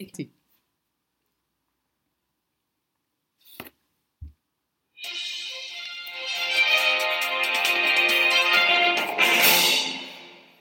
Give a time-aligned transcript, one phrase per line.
[0.00, 0.28] Ik...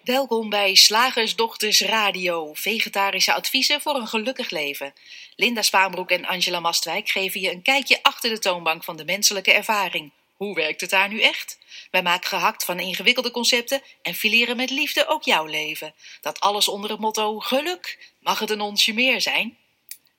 [0.04, 4.94] Welkom bij Slagersdochters Radio, vegetarische adviezen voor een gelukkig leven.
[5.36, 9.54] Linda Spaanbroek en Angela Mastwijk geven je een kijkje achter de toonbank van de menselijke
[9.54, 10.12] ervaring.
[10.40, 11.58] Hoe werkt het daar nu echt?
[11.92, 15.94] Wij maken gehakt van ingewikkelde concepten en fileren met liefde ook jouw leven.
[16.22, 18.12] Dat alles onder het motto geluk.
[18.20, 19.58] Mag het een onsje meer zijn?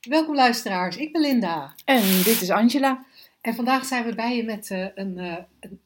[0.01, 1.75] Welkom luisteraars, ik ben Linda.
[1.85, 3.05] En dit is Angela.
[3.41, 5.81] En vandaag zijn we bij je met uh, een, uh, een,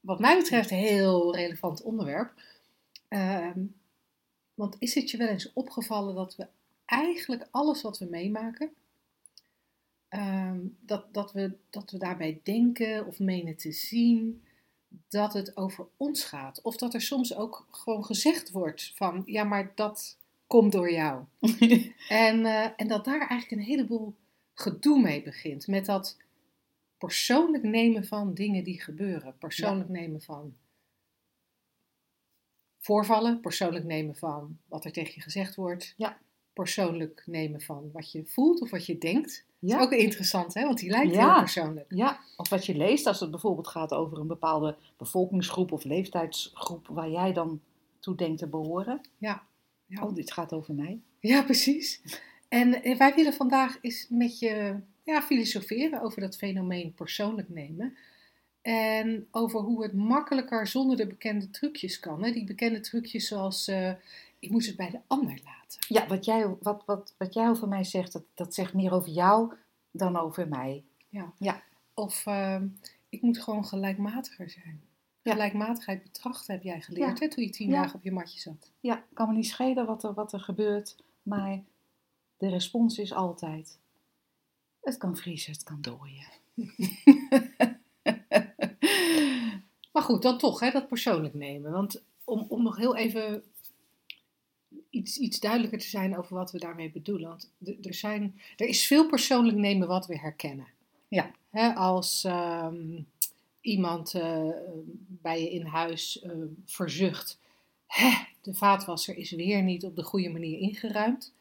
[0.00, 2.32] wat mij betreft, heel relevant onderwerp.
[3.08, 3.60] Ehm,
[4.54, 6.46] want is het je wel eens opgevallen dat we
[6.86, 8.70] eigenlijk alles wat we meemaken,
[10.16, 14.42] ehm, dat, dat, we, dat we daarbij denken of menen te zien
[15.08, 16.62] dat het over ons gaat?
[16.62, 21.24] Of dat er soms ook gewoon gezegd wordt van, ja, maar dat komt door jou.
[22.08, 24.14] en, uh, en dat daar eigenlijk een heleboel
[24.54, 25.66] gedoe mee begint.
[25.66, 26.16] Met dat
[26.98, 29.38] persoonlijk nemen van dingen die gebeuren.
[29.38, 29.94] Persoonlijk ja.
[29.94, 30.56] nemen van
[32.78, 35.94] voorvallen, persoonlijk nemen van wat er tegen je gezegd wordt.
[35.96, 36.18] Ja.
[36.56, 39.44] Persoonlijk nemen van wat je voelt of wat je denkt.
[39.58, 39.78] Ja.
[39.78, 40.64] Dat is ook interessant, hè?
[40.64, 41.32] want die lijkt ja.
[41.32, 41.86] heel persoonlijk.
[41.88, 46.86] Ja, of wat je leest als het bijvoorbeeld gaat over een bepaalde bevolkingsgroep of leeftijdsgroep
[46.88, 47.60] waar jij dan
[48.00, 49.00] toe denkt te behoren.
[49.18, 49.42] Ja.
[49.86, 50.02] ja.
[50.02, 51.00] Oh, dit gaat over mij.
[51.20, 52.00] Ja, precies.
[52.48, 57.96] En wij willen vandaag eens met je ja, filosoferen over dat fenomeen persoonlijk nemen.
[58.62, 62.24] En over hoe het makkelijker zonder de bekende trucjes kan.
[62.24, 62.32] Hè?
[62.32, 63.92] Die bekende trucjes zoals, uh,
[64.46, 65.80] ik moet het bij de ander laten.
[65.88, 69.10] Ja, wat jij, wat, wat, wat jij over mij zegt, dat, dat zegt meer over
[69.10, 69.54] jou
[69.90, 70.84] dan over mij.
[71.08, 71.32] Ja.
[71.38, 71.62] ja.
[71.94, 72.62] Of uh,
[73.08, 74.80] ik moet gewoon gelijkmatiger zijn.
[75.22, 75.32] Ja.
[75.32, 77.24] Gelijkmatigheid betrachten heb jij geleerd ja.
[77.24, 78.70] hè, toen je tien dagen op je matje zat.
[78.80, 81.62] Ja, kan me niet schelen wat er, wat er gebeurt, maar
[82.36, 83.78] de respons is altijd,
[84.80, 86.26] het kan vriezen, het kan dooien.
[89.92, 91.72] Maar goed, dan toch, hè, dat persoonlijk nemen.
[91.72, 93.44] Want om, om nog heel even
[94.96, 97.28] iets, iets duidelijker te zijn over wat we daarmee bedoelen.
[97.28, 97.50] Want
[97.82, 100.66] er, zijn, er is veel persoonlijk nemen wat we herkennen.
[101.08, 101.30] Ja.
[101.74, 103.06] Als um,
[103.60, 104.48] iemand uh,
[105.06, 106.32] bij je in huis uh,
[106.64, 107.38] verzucht.
[107.86, 111.32] Hè, de vaatwasser is weer niet op de goede manier ingeruimd.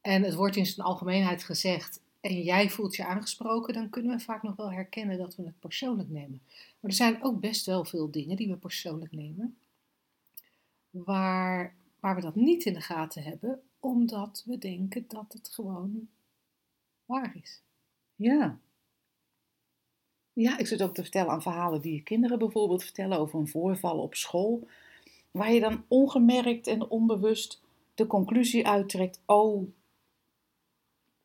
[0.00, 4.22] En het wordt in zijn algemeenheid gezegd en jij voelt je aangesproken, dan kunnen we
[4.22, 6.40] vaak nog wel herkennen dat we het persoonlijk nemen.
[6.80, 9.56] Maar er zijn ook best wel veel dingen die we persoonlijk nemen,
[10.90, 16.08] waar, waar we dat niet in de gaten hebben, omdat we denken dat het gewoon
[17.04, 17.62] waar is.
[18.16, 18.58] Ja.
[20.32, 23.98] Ja, ik zit ook te vertellen aan verhalen die kinderen bijvoorbeeld vertellen over een voorval
[23.98, 24.68] op school,
[25.30, 27.62] waar je dan ongemerkt en onbewust
[27.94, 29.68] de conclusie uittrekt: oh,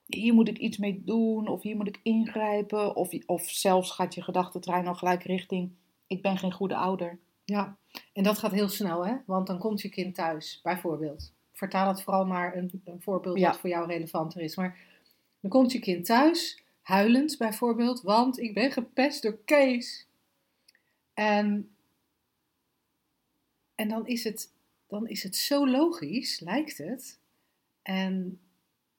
[0.05, 4.15] hier moet ik iets mee doen, of hier moet ik ingrijpen, of, of zelfs gaat
[4.15, 5.71] je gedachtentrein al gelijk richting,
[6.07, 7.19] ik ben geen goede ouder.
[7.49, 7.77] Ja,
[8.13, 9.15] en dat gaat heel snel, hè?
[9.25, 11.33] Want dan komt je kind thuis, bijvoorbeeld.
[11.51, 13.47] Vertaal het vooral maar een, een voorbeeld ja.
[13.47, 14.55] wat voor jou relevanter is.
[14.55, 14.77] Maar
[15.39, 20.07] dan komt je kind thuis, huilend bijvoorbeeld, want ik ben gepest door Kees.
[21.13, 21.75] En,
[23.75, 24.53] en dan, is het,
[24.87, 27.19] dan is het zo logisch, lijkt het.
[27.81, 28.39] En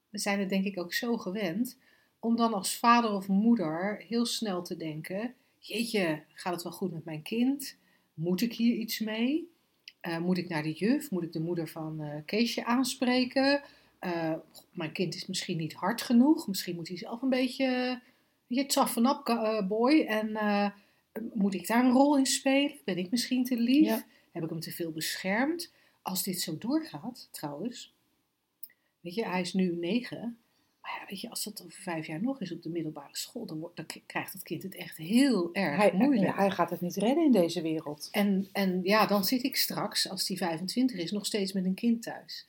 [0.09, 1.79] we zijn het denk ik ook zo gewend
[2.19, 6.93] om dan als vader of moeder heel snel te denken: Jeetje, gaat het wel goed
[6.93, 7.79] met mijn kind?
[8.21, 9.51] Moet ik hier iets mee?
[10.03, 11.11] Uh, moet ik naar de juf?
[11.11, 13.63] Moet ik de moeder van uh, Keesje aanspreken?
[14.01, 14.35] Uh,
[14.73, 16.49] mijn kind is misschien niet hard genoeg.
[16.49, 18.01] Misschien moet hij zelf een beetje
[18.47, 20.01] je toughen up boy.
[20.01, 20.39] En
[21.35, 22.77] moet ik daar een rol in spelen?
[22.85, 23.87] Ben ik misschien te lief?
[23.87, 24.07] Ja.
[24.33, 25.73] Heb ik hem te veel beschermd?
[26.03, 27.95] Als dit zo doorgaat, trouwens,
[29.01, 30.39] Weet je, hij is nu negen.
[30.83, 33.47] Maar ja, weet je, als dat over vijf jaar nog is op de middelbare school,
[33.47, 36.35] dan, wordt, dan krijgt dat kind het echt heel erg hij, moeilijk.
[36.35, 38.09] Hij, hij gaat het niet redden in deze wereld.
[38.11, 41.75] En, en ja, dan zit ik straks, als hij 25 is, nog steeds met een
[41.75, 42.49] kind thuis.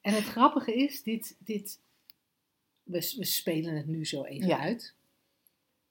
[0.00, 1.80] En het grappige is, dit, dit,
[2.82, 4.58] we, we spelen het nu zo even ja.
[4.58, 4.94] uit.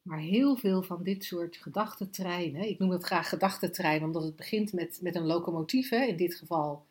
[0.02, 4.74] Maar heel veel van dit soort gedachtentreinen, ik noem het graag gedachtentrein, omdat het begint
[4.74, 6.86] met, met een locomotief, hè, in dit geval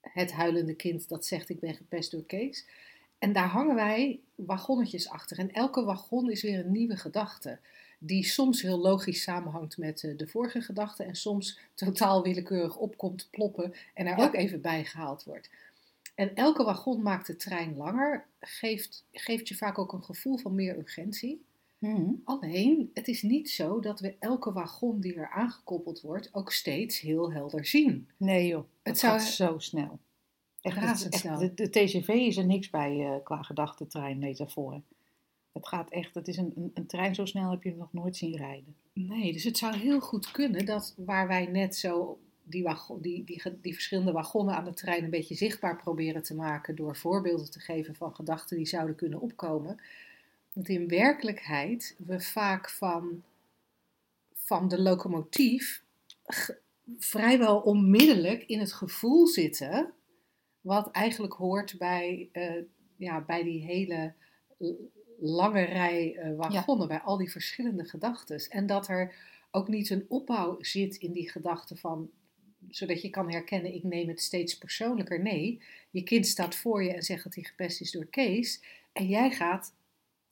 [0.00, 2.66] het huilende kind dat zegt ik ben gepest door Kees.
[3.20, 5.38] En daar hangen wij wagonnetjes achter.
[5.38, 7.58] En elke wagon is weer een nieuwe gedachte.
[7.98, 11.04] Die soms heel logisch samenhangt met eh, de vorige gedachte.
[11.04, 14.24] En soms totaal willekeurig opkomt ploppen en er ja.
[14.24, 15.50] ook even bijgehaald wordt.
[16.14, 18.26] En elke wagon maakt de trein langer.
[18.40, 21.44] Geeft, geeft je vaak ook een gevoel van meer urgentie.
[21.78, 22.22] Mm.
[22.24, 27.00] Alleen, het is niet zo dat we elke wagon die er aangekoppeld wordt ook steeds
[27.00, 28.08] heel helder zien.
[28.16, 29.18] Nee joh, het zou...
[29.18, 29.98] gaat zo snel.
[30.60, 34.80] Echt, het echt, de, de TCV is er niks bij eh, qua gedachtentreinmetafoor.
[35.52, 38.16] Het gaat echt, het is een, een, een trein zo snel heb je nog nooit
[38.16, 38.76] zien rijden.
[38.92, 43.24] Nee, dus het zou heel goed kunnen dat waar wij net zo die, wagon, die,
[43.24, 47.50] die, die verschillende wagonnen aan de trein een beetje zichtbaar proberen te maken door voorbeelden
[47.50, 49.80] te geven van gedachten die zouden kunnen opkomen,
[50.52, 53.22] dat in werkelijkheid we vaak van,
[54.34, 55.82] van de locomotief
[56.98, 59.92] vrijwel onmiddellijk in het gevoel zitten,
[60.60, 62.62] wat eigenlijk hoort bij, eh,
[62.96, 64.14] ja, bij die hele
[65.20, 68.40] lange rij eh, wagonnen, bij al die verschillende gedachten.
[68.48, 69.14] En dat er
[69.50, 72.10] ook niet een opbouw zit in die gedachten van,
[72.68, 75.22] zodat je kan herkennen, ik neem het steeds persoonlijker.
[75.22, 78.62] Nee, je kind staat voor je en zegt dat hij gepest is door Kees.
[78.92, 79.74] En jij gaat,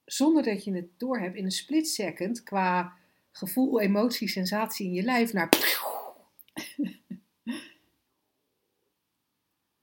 [0.05, 2.93] zonder dat je het doorhebt, in een split second qua
[3.33, 5.49] gevoel, emotie, sensatie in je lijf naar.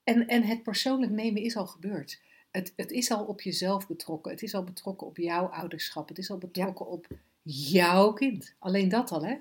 [0.06, 2.22] En, en het persoonlijk nemen is al gebeurd.
[2.52, 4.31] Het, het is al op jezelf betrokken.
[4.31, 6.07] Het is al betrokken op jouw ouderschap.
[6.07, 7.07] Het is al betrokken op
[7.42, 8.56] jouw kind.
[8.60, 9.36] Alleen dat al, hè?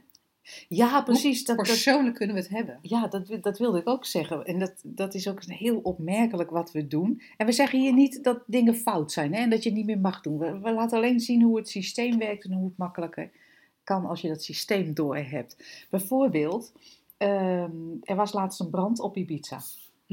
[0.69, 1.45] Ja, precies.
[1.45, 2.79] Dat, dat, Persoonlijk kunnen we het hebben.
[2.83, 4.45] ja, dat, dat wilde ik ook zeggen.
[4.45, 7.23] En dat, dat is ook heel opmerkelijk wat we doen.
[7.37, 9.87] En we zeggen hier niet dat dingen fout zijn hè, en dat je het niet
[9.87, 10.39] meer mag doen.
[10.39, 13.31] We, we laten alleen zien hoe het systeem werkt en hoe het makkelijker
[13.85, 15.87] kan als je dat systeem door hebt.
[15.91, 16.73] Bijvoorbeeld,
[17.17, 17.73] ehm,
[18.03, 19.61] er was laatst een brand op Ibiza.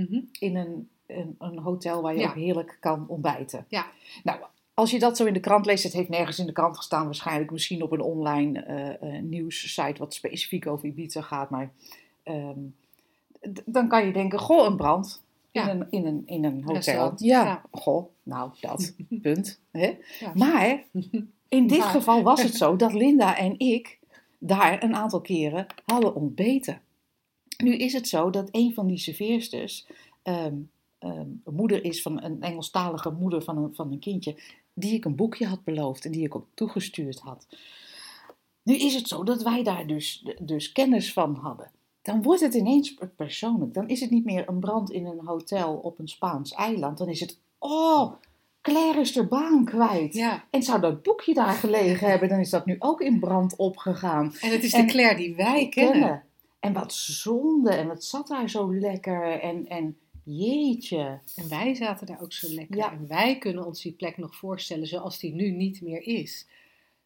[0.10, 0.20] Mhm.
[0.40, 2.30] in een, een, een hotel waar je Ja.
[2.30, 3.66] ook heerlijk kan ontbijten.
[3.68, 3.86] Ja.
[4.24, 4.40] Nou,
[4.74, 7.06] als je dat zo in de krant leest, het heeft nergens in de krant gestaan,
[7.06, 11.72] waarschijnlijk misschien op een online eh eh, nieuwssite wat specifiek over Ibiza gaat, maar
[12.24, 12.60] ehm,
[13.66, 15.70] dan kan je denken, goh, een brand in, Ja.
[15.70, 17.14] een, in, een, in een hotel.
[17.16, 17.62] Ja, Ja.
[17.72, 19.60] goh, nou dat, punt.
[19.72, 19.98] Hè?
[20.20, 20.32] Ja.
[20.36, 20.84] Maar
[21.50, 21.88] in dit Maar.
[21.88, 24.00] geval was het zo dat Linda en ik
[24.38, 26.82] daar een aantal keren hadden ontbeten.
[27.62, 29.88] Nu is het zo dat een van die serveersters
[30.24, 30.56] ehm,
[31.00, 34.36] ehm, een moeder is van een Engelstalige moeder van een, van een kindje,
[34.74, 37.48] die ik een boekje had beloofd en die ik ook toegestuurd had.
[38.64, 41.72] Nu is het zo dat wij daar dus, dus kennis van hadden.
[42.02, 43.74] Dan wordt het ineens per- persoonlijk.
[43.74, 46.98] Dan is het niet meer een brand in een hotel op een Spaans eiland.
[46.98, 48.14] Dan is het, oh,
[48.62, 50.14] Claire is de baan kwijt.
[50.14, 53.56] Ja, En zou dat boekje daar gelegen hebben, dan is dat nu ook in brand
[53.56, 54.34] opgegaan.
[54.42, 56.24] en het is En- de Claire die wij kennen.
[56.62, 59.40] En wat zonde, en het zat daar zo lekker.
[59.40, 61.20] En, en jeetje.
[61.36, 62.78] En wij zaten daar ook zo lekker.
[62.78, 62.92] Ja.
[62.92, 66.48] En wij kunnen ons die plek nog voorstellen zoals die nu niet meer is.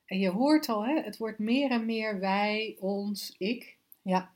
[0.05, 3.77] En je hoort al, hè, het wordt meer en meer wij, ons, ik.
[4.01, 4.33] Ja,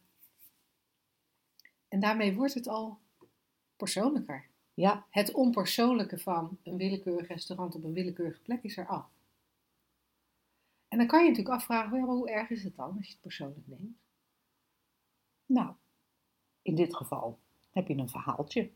[1.88, 2.98] En daarmee wordt het al
[3.76, 4.46] persoonlijker.
[4.74, 9.10] ja, Het onpersoonlijke van een willekeurig restaurant op een willekeurige plek is er af.
[10.88, 13.68] En dan kan je natuurlijk afvragen, hoe erg is het dan als je het persoonlijk
[13.68, 13.99] neemt?
[15.50, 15.70] Nou,
[16.62, 17.40] in dit geval
[17.72, 18.70] heb je een verhaaltje.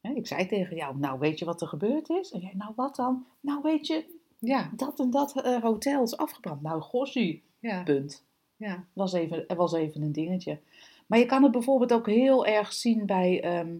[0.00, 2.30] Ik zei tegen jou, nou weet je wat er gebeurd is?
[2.32, 3.26] En jij, nou wat dan?
[3.40, 6.62] Nou weet je, Ja, dat en dat eh, hotel is afgebrand.
[6.62, 8.24] Nou gossie, ja, punt.
[8.56, 8.84] ja.
[8.92, 10.60] was even, was even een dingetje.
[11.06, 13.42] Maar je kan het bijvoorbeeld ook heel erg zien bij.
[13.42, 13.76] ehm,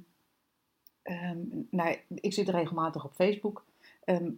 [1.71, 3.65] nou, ik zit regelmatig op Facebook.
[4.05, 4.31] ehm,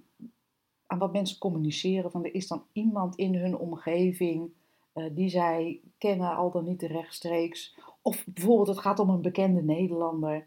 [0.86, 2.10] aan wat mensen communiceren.
[2.10, 4.50] Van er is dan iemand in hun omgeving.
[4.92, 7.78] Eh, die zij kennen, al dan niet rechtstreeks.
[8.02, 10.46] Of bijvoorbeeld, het gaat om een bekende Nederlander.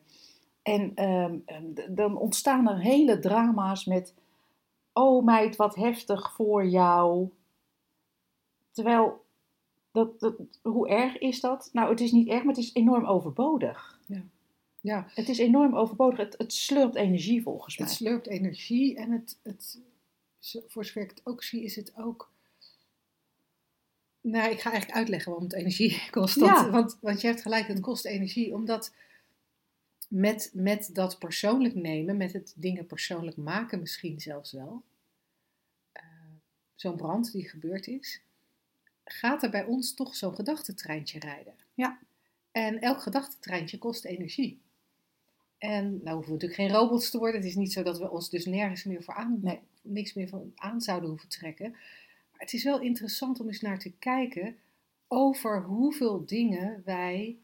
[0.61, 4.13] En ehm, ehm, dan ontstaan er hele drama's met.
[4.93, 7.29] Oh meid, wat heftig voor jou.
[8.71, 9.23] Terwijl
[9.91, 11.69] dat, dat, hoe erg is dat?
[11.73, 13.99] Nou, het is niet erg, maar het is enorm overbodig.
[14.81, 15.07] ja.
[15.13, 16.17] Het is enorm overbodig.
[16.17, 17.87] Het, het slurpt energie volgens mij.
[17.87, 19.79] Het slurpt energie en het, het,
[20.67, 22.33] voor zover ik het ook zie, is het ook.
[24.27, 26.35] Nou, ik ga eigenlijk uitleggen waarom het energie kost.
[26.35, 26.69] Want, Ja.
[26.69, 28.53] want, want je hebt gelijk, het kost energie.
[28.53, 28.93] Omdat
[30.09, 34.83] met, met dat persoonlijk nemen, met het dingen persoonlijk maken misschien zelfs wel.
[35.91, 36.03] eh,
[36.75, 38.21] Zo'n brand die gebeurd is,
[39.03, 41.53] gaat er bij ons toch zo'n gedachtentreintje rijden.
[41.73, 41.99] Ja.
[42.51, 44.61] En elk gedachtentreintje kost energie.
[45.57, 47.39] En nou hoeven we natuurlijk geen robots te worden.
[47.41, 49.59] Het is niet zo dat we ons dus nergens meer voor aan, Nee.
[49.81, 51.75] niks meer van aan zouden hoeven trekken.
[52.37, 54.55] Het is wel interessant om eens naar te kijken
[55.07, 57.37] over hoeveel dingen wij,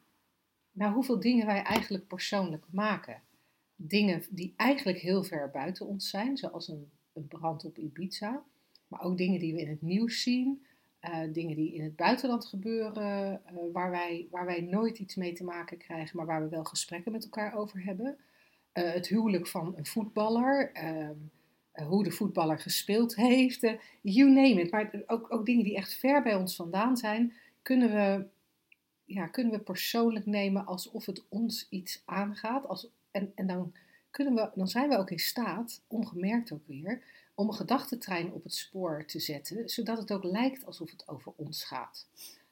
[0.72, 3.22] nou hoeveel dingen wij eigenlijk persoonlijk maken.
[3.76, 8.44] Dingen die eigenlijk heel ver buiten ons zijn, zoals een, een brand op Ibiza.
[8.88, 10.66] Maar ook dingen die we in het nieuws zien.
[11.00, 15.34] eh, dingen die in het buitenland gebeuren, eh, waar, wij, waar wij nooit iets mee
[15.34, 18.18] te maken krijgen, maar waar we wel gesprekken met elkaar over hebben.
[18.72, 21.10] Eh, het huwelijk van een voetballer, ehm, eh,
[21.72, 24.72] hoe de voetballer gespeeld heeft, eh, you name it.
[24.72, 28.26] Maar ook, ook dingen die echt ver bij ons vandaan zijn, kunnen we,
[29.06, 33.74] ja, kunnen we persoonlijk nemen alsof het ons iets aangaat, En, en dan,
[34.12, 37.04] kunnen we, dan zijn we ook in staat, ongemerkt ook weer,
[37.36, 41.34] om een gedachtentrein op het spoor te zetten, zodat het ook lijkt alsof het over
[41.36, 42.08] ons gaat.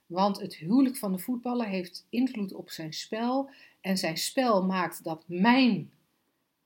[0.05, 3.49] Want het huwelijk van de voetballer heeft invloed op zijn spel.
[3.81, 5.91] En zijn spel maakt dat mijn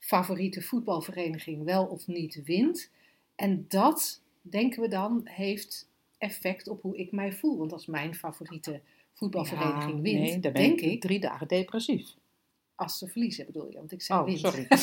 [0.06, 2.90] favoriete voetbalvereniging wel of niet wint.
[3.36, 7.58] En dat, denken we dan, heeft effect op hoe ik mij voel.
[7.58, 8.82] Want als mijn favoriete
[9.14, 12.08] voetbalvereniging Ja, wint, nee, dan ben denk ik ik, drie dagen depressief.
[12.76, 13.76] als ze verliezen bedoel je.
[13.78, 14.40] Want ik zei Oh, wint.
[14.40, 14.68] sorry.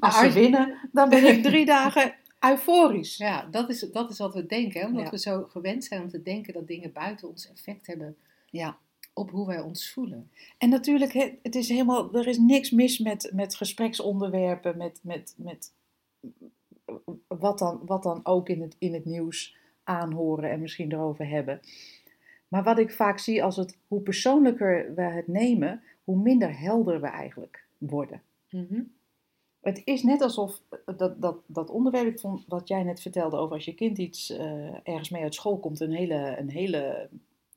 [0.00, 3.16] Als ze winnen, dan ben ik drie dagen euforisch.
[3.16, 4.86] Ja, dat is, dat is wat we denken.
[4.86, 5.10] Omdat Ja.
[5.10, 8.16] we zo gewend zijn om te denken dat dingen buiten ons effect hebben
[8.50, 8.78] Ja.
[9.20, 10.30] Op hoe wij ons voelen.
[10.58, 15.72] En natuurlijk, het is helemaal, er is niks mis met, met gespreksonderwerpen, met, met, met
[17.26, 21.60] wat, dan, wat dan ook in het, in het nieuws aanhoren en misschien erover hebben.
[22.48, 27.00] Maar wat ik vaak zie als het, hoe persoonlijker we het nemen, hoe minder helder
[27.00, 28.22] we eigenlijk worden.
[28.50, 28.82] Mhm.
[29.60, 30.62] Het is net alsof
[30.96, 34.88] dat, dat, dat onderwerp, vond wat jij net vertelde over als je kind iets eh,
[34.88, 37.08] ergens mee uit school komt, een hele, een hele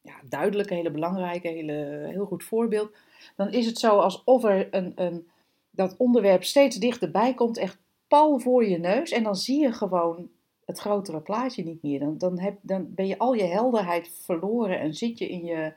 [0.03, 2.91] ja, duidelijke, hele belangrijke, hele, heel goed voorbeeld.
[3.35, 5.27] Dan is het zo alsof er een, een,
[5.69, 9.11] dat onderwerp steeds dichterbij komt, echt pal voor je neus.
[9.11, 10.29] En dan zie je gewoon
[10.65, 11.99] het grotere plaatje niet meer.
[11.99, 15.73] Dan, dan, heb, dan ben je al je helderheid verloren en zit je in je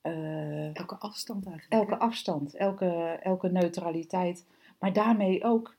[0.00, 1.82] eh, Elke afstand eigenlijk.
[1.82, 4.46] elke afstand, elke, elke neutraliteit,
[4.78, 5.76] maar daarmee ook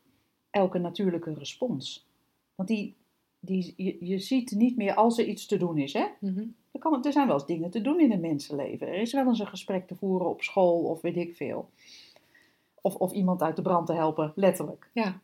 [0.50, 2.08] elke natuurlijke respons.
[2.56, 2.96] Want die,
[3.40, 5.94] die, je, je ziet niet meer als er iets te doen is.
[5.94, 6.06] Hè?
[6.20, 6.46] Mhm.
[6.72, 8.88] Er, kan, er zijn wel eens dingen te doen in een mensenleven.
[8.88, 11.70] Er is wel eens een gesprek te voeren op school of weet ik veel.
[12.82, 14.90] Of, of iemand uit de brand te helpen, letterlijk.
[14.94, 15.22] Ja,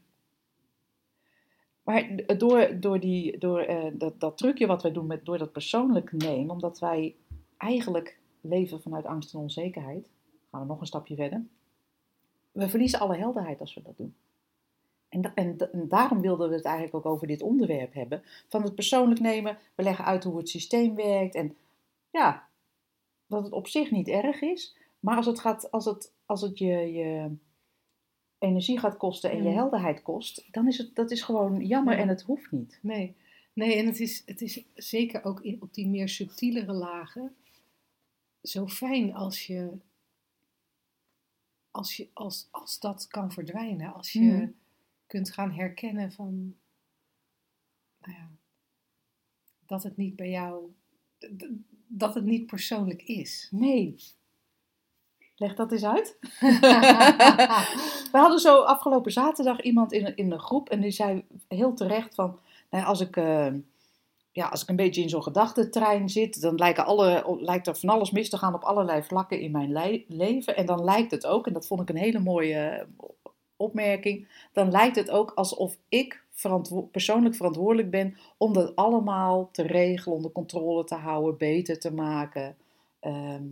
[1.84, 5.52] Maar door, door, die, door eh, dat, dat trucje wat wij doen, met, door dat
[5.52, 7.16] persoonlijk nemen, omdat wij
[7.58, 10.08] eigenlijk leven vanuit angst en onzekerheid,
[10.52, 11.46] gaan we nog een stapje verder.
[12.52, 14.16] We verliezen alle helderheid als we dat doen.
[15.14, 18.24] En, da- en, da- en daarom wilden we het eigenlijk ook over dit onderwerp hebben.
[18.48, 21.36] Van het persoonlijk nemen, we leggen uit hoe het systeem werkt.
[21.36, 21.56] En
[22.12, 22.48] ja,
[23.28, 24.76] dat het op zich niet erg is.
[25.00, 27.32] Maar als het, gaat, als het, als het je, je
[28.38, 29.56] energie gaat kosten en je Mm.
[29.56, 32.00] helderheid kost, dan is het dat is gewoon jammer Ja.
[32.00, 32.80] en het hoeft niet.
[32.82, 33.16] nee.
[33.54, 37.36] Nee, en het is, het is zeker ook in, op die meer subtielere lagen
[38.42, 39.70] zo fijn als je,
[41.72, 43.94] als, je als, als dat kan verdwijnen.
[43.94, 44.48] Als je Mhm.
[45.14, 46.56] Kunt gaan herkennen van,
[48.00, 48.30] nou ja,
[49.66, 50.74] dat het niet bij jou,
[51.88, 53.48] dat het niet persoonlijk is.
[53.52, 53.96] Nee.
[55.36, 56.18] Leg dat eens uit.
[58.12, 62.16] We hadden zo afgelopen zaterdag iemand in, in de groep en die zei heel terecht
[62.16, 62.40] van,
[62.70, 63.54] nou ja, als ik, eh,
[64.32, 67.90] ja, als ik een beetje in zo'n gedachtentrein zit, dan lijken alle, lijkt er van
[67.90, 69.72] alles mis te gaan op allerlei vlakken in mijn
[70.08, 70.56] leven.
[70.56, 72.88] En dan lijkt het ook, en dat vond ik een hele mooie
[73.64, 76.24] opmerking, dan lijkt het ook alsof ik
[76.92, 82.56] persoonlijk verantwoordelijk ben om dat allemaal te regelen, onder controle te houden, beter te maken.
[83.00, 83.44] Ehm,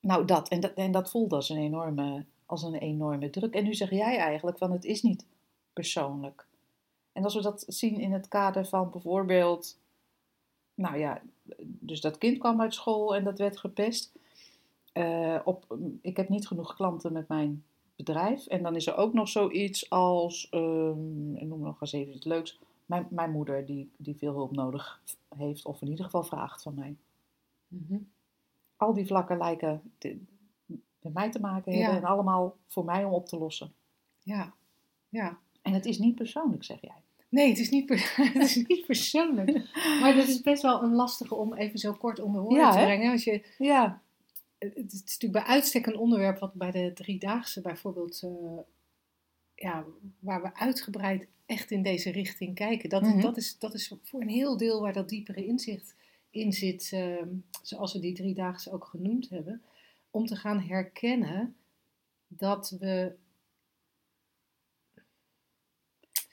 [0.00, 0.48] nou, dat.
[0.48, 0.74] En, dat.
[0.74, 3.54] en dat voelde als een, enorme, als een enorme druk.
[3.54, 5.26] En nu zeg jij eigenlijk van het is niet
[5.72, 6.46] persoonlijk.
[7.12, 9.78] En als we dat zien in het kader van bijvoorbeeld,
[10.74, 11.22] nou ja,
[11.62, 14.12] dus dat kind kwam uit school en dat werd gepest.
[14.92, 17.64] Eh, op, ik heb niet genoeg klanten met mijn
[17.98, 18.46] bedrijf.
[18.46, 22.24] En dan is er ook nog zoiets als, ehm, ik noem nog eens even iets
[22.26, 25.02] leuks, mijn, mijn moeder die, die veel hulp nodig
[25.36, 26.96] heeft, of in ieder geval vraagt van mij
[27.68, 27.98] Mhm.
[28.76, 30.18] al die vlakken lijken te-
[31.00, 31.96] met mij te maken hebben Ja.
[31.96, 33.72] en allemaal voor mij om op te lossen.
[34.22, 34.52] Ja,
[35.08, 35.38] ja.
[35.62, 37.02] En het is niet persoonlijk, zeg jij.
[37.28, 39.50] Nee, het is, niet het is niet persoonlijk.
[40.00, 42.78] Maar dat is best wel een lastige om even zo kort onder woorden Ja, te
[42.78, 43.12] brengen.
[43.12, 44.00] Als je, Ja.
[44.58, 48.58] Het is natuurlijk bij uitstek een onderwerp wat bij de driedaagse bijvoorbeeld, eh,
[49.54, 49.84] ja,
[50.18, 52.88] waar we uitgebreid echt in deze richting kijken.
[52.88, 53.20] Dat, Mhm.
[53.20, 55.94] dat, is, dat is voor een heel deel waar dat diepere inzicht
[56.30, 57.22] in zit, eh,
[57.62, 59.62] zoals we die driedaagse ook genoemd hebben.
[60.10, 61.56] Om te gaan herkennen
[62.28, 63.12] dat we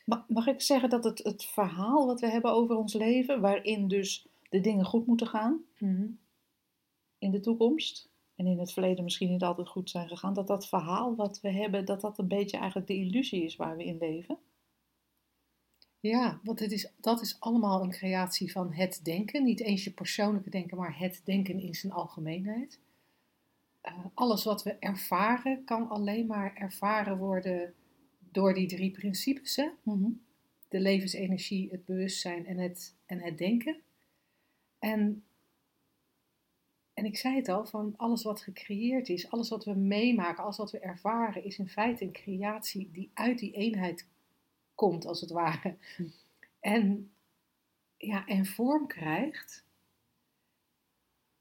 [0.05, 3.87] Ma- Mag ik zeggen dat het, het verhaal wat we hebben over ons leven, waarin
[3.87, 5.61] dus de dingen goed moeten gaan
[7.17, 10.67] in de toekomst, en in het verleden misschien niet altijd goed zijn gegaan, dat dat
[10.67, 13.97] verhaal wat we hebben, dat dat een beetje eigenlijk de illusie is waar we in
[13.97, 14.37] leven?
[15.99, 19.43] Ja, want het is, dat is allemaal een creatie van het denken.
[19.43, 22.79] Niet eens je persoonlijke denken, maar het denken in zijn algemeenheid.
[23.81, 27.73] Eh, alles wat we ervaren kan alleen maar ervaren worden
[28.31, 29.55] door die drie principes.
[29.55, 29.69] Hè?
[30.67, 33.77] De levensenergie, het bewustzijn en het, en het denken.
[34.79, 35.23] En
[36.95, 40.57] en ik zei het al, van alles wat gecreëerd is, alles wat we meemaken, alles
[40.57, 44.07] wat we ervaren, is in feite een creatie die uit die eenheid
[44.75, 45.75] komt, als het ware.
[45.95, 46.03] Hm.
[46.59, 47.11] En,
[47.97, 49.65] ja, en vorm krijgt.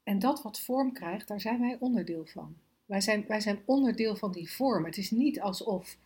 [0.03, 2.55] En dat wat vorm krijgt, daar zijn wij onderdeel van.
[2.85, 4.85] Wij zijn, wij zijn onderdeel van die vorm.
[4.85, 5.97] Het is niet alsof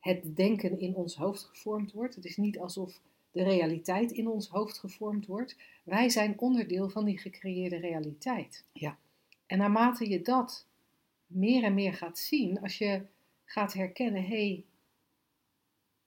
[0.00, 2.14] het denken in ons hoofd gevormd wordt.
[2.14, 3.00] Het is niet alsof
[3.32, 5.56] de realiteit in ons hoofd gevormd wordt.
[5.84, 8.64] Wij zijn onderdeel van die gecreëerde realiteit.
[8.72, 8.98] Ja.
[9.46, 10.66] En naarmate je dat
[11.26, 13.02] meer en meer gaat zien, als je
[13.44, 14.64] gaat herkennen, hé, hey,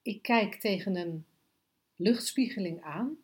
[0.02, 1.26] ik kijk tegen een
[1.96, 3.18] luchtspiegeling aan.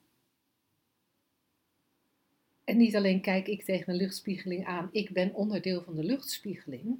[2.64, 7.00] En niet alleen kijk ik tegen een luchtspiegeling aan, ik ben onderdeel van de luchtspiegeling.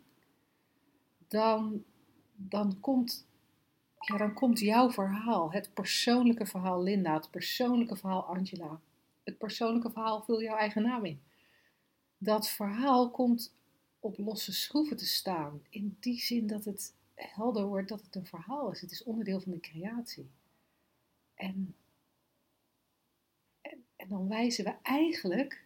[1.28, 1.84] Dan,
[2.36, 3.28] dan komt
[4.02, 8.80] ja, dan komt jouw verhaal, het persoonlijke verhaal Linda, het persoonlijke verhaal Angela,
[9.24, 11.22] het persoonlijke verhaal vul jouw eigen naam in.
[12.18, 13.54] Dat verhaal komt
[14.00, 18.26] op losse schroeven te staan, in die zin dat het helder wordt dat het een
[18.26, 18.82] verhaal is.
[18.82, 20.30] Het is onderdeel van de creatie.
[21.36, 21.76] En,
[23.62, 25.66] en, en dan wijzen we eigenlijk,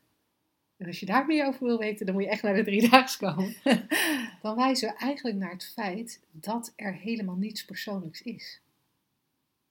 [0.78, 3.18] en als je daar meer over wil weten, dan moet je echt naar de driedaags
[3.18, 3.56] komen.
[4.42, 8.62] dan wijzen we eigenlijk naar het feit dat er helemaal niets persoonlijks is.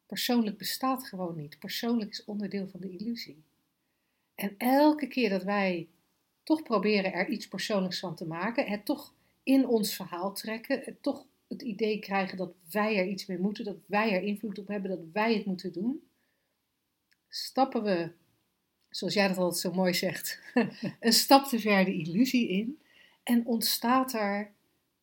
[0.06, 1.58] Persoonlijk bestaat gewoon niet.
[1.58, 3.42] Persoonlijk is onderdeel van de illusie.
[4.34, 5.88] En elke keer dat wij
[6.42, 11.02] toch proberen er iets persoonlijks van te maken, het toch in ons verhaal trekken, het
[11.02, 14.68] toch het idee krijgen dat wij er iets mee moeten, dat wij er invloed op
[14.68, 16.08] hebben, dat wij het moeten doen,
[17.28, 18.10] stappen we,
[18.94, 20.40] zoals jij dat altijd zo mooi zegt,
[21.00, 22.82] een stap te ver de illusie in
[23.22, 24.52] en ontstaat er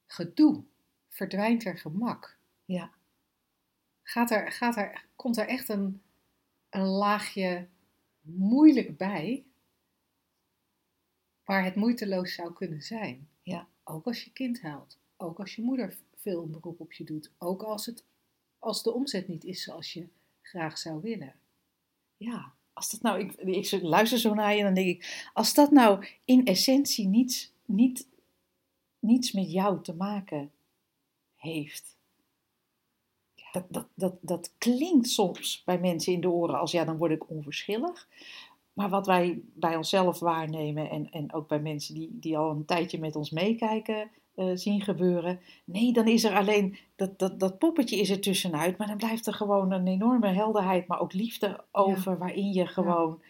[0.07, 0.63] gedoe,
[1.09, 2.37] verdwijnt er gemak.
[2.65, 2.91] Ja.
[4.03, 6.01] Gaat er, gaat er, komt er echt een,
[6.69, 7.67] een laagje
[8.21, 9.45] moeilijk bij,
[11.43, 13.29] waar het moeiteloos zou kunnen zijn.
[13.41, 13.67] Ja.
[13.83, 17.31] Ook als je kind huilt, ook als je moeder veel een beroep op je doet,
[17.37, 18.03] ook als, het,
[18.59, 20.07] als de omzet niet is zoals je
[20.41, 21.35] graag zou willen.
[22.17, 25.53] Ja, als dat nou, ik, ik luister zo naar je en dan denk ik, als
[25.53, 28.07] dat nou in essentie niets, niet,
[28.99, 30.51] niets met jou te maken
[31.35, 31.97] heeft.
[33.51, 37.11] Dat, dat, dat, dat klinkt soms bij mensen in de oren als ja, dan word
[37.11, 38.07] ik onverschillig.
[38.73, 42.65] Maar wat wij bij onszelf waarnemen en, en ook bij mensen die, die al een
[42.65, 45.39] tijdje met ons meekijken, uh, zien gebeuren.
[45.65, 49.27] Nee, dan is er alleen dat, dat, dat poppetje is er tussenuit, maar dan blijft
[49.27, 53.21] er gewoon een enorme helderheid, maar ook liefde over, waarin je gewoon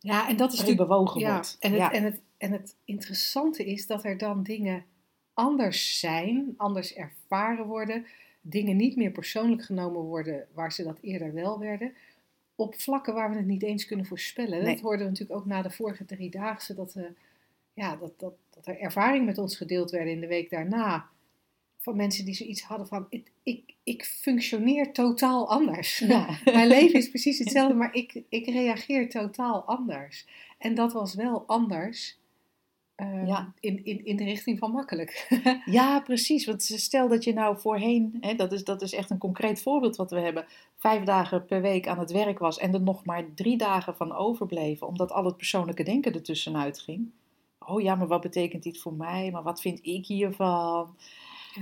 [0.00, 1.56] ja, en dat is natuurlijk bewogen ja, wordt.
[1.60, 4.84] En het, en, het, en het interessante is dat er dan dingen
[5.32, 8.06] anders zijn, anders ervaren worden,
[8.40, 11.92] dingen niet meer persoonlijk genomen worden waar ze dat eerder wel werden.
[12.54, 14.62] Op vlakken waar we het niet eens kunnen voorspellen.
[14.62, 14.74] Nee.
[14.74, 16.74] Dat hoorden we natuurlijk ook na de vorige driedaagse.
[16.74, 17.04] Dat, uh,
[17.72, 21.08] ja, dat, dat, dat er ervaringen met ons gedeeld werden in de week daarna.
[21.78, 25.98] Van mensen die zoiets hadden van, ik, ik, ik functioneer totaal anders.
[25.98, 26.38] Ja.
[26.44, 30.26] Mijn leven is precies hetzelfde, maar ik, ik reageer totaal anders.
[30.58, 32.18] En dat was wel anders
[32.96, 33.52] uh, Ja.
[33.60, 35.26] in, in, in de richting van makkelijk.
[35.64, 36.46] Ja, precies.
[36.46, 39.96] Want stel dat je nou voorheen, hè, dat, is, dat is echt een concreet voorbeeld
[39.96, 43.34] wat we hebben, vijf dagen per week aan het werk was en er nog maar
[43.34, 47.10] drie dagen van overbleven, omdat al het persoonlijke denken ertussenuit ging.
[47.68, 49.30] Oh ja, maar wat betekent dit voor mij?
[49.30, 50.96] Maar wat vind ik hiervan?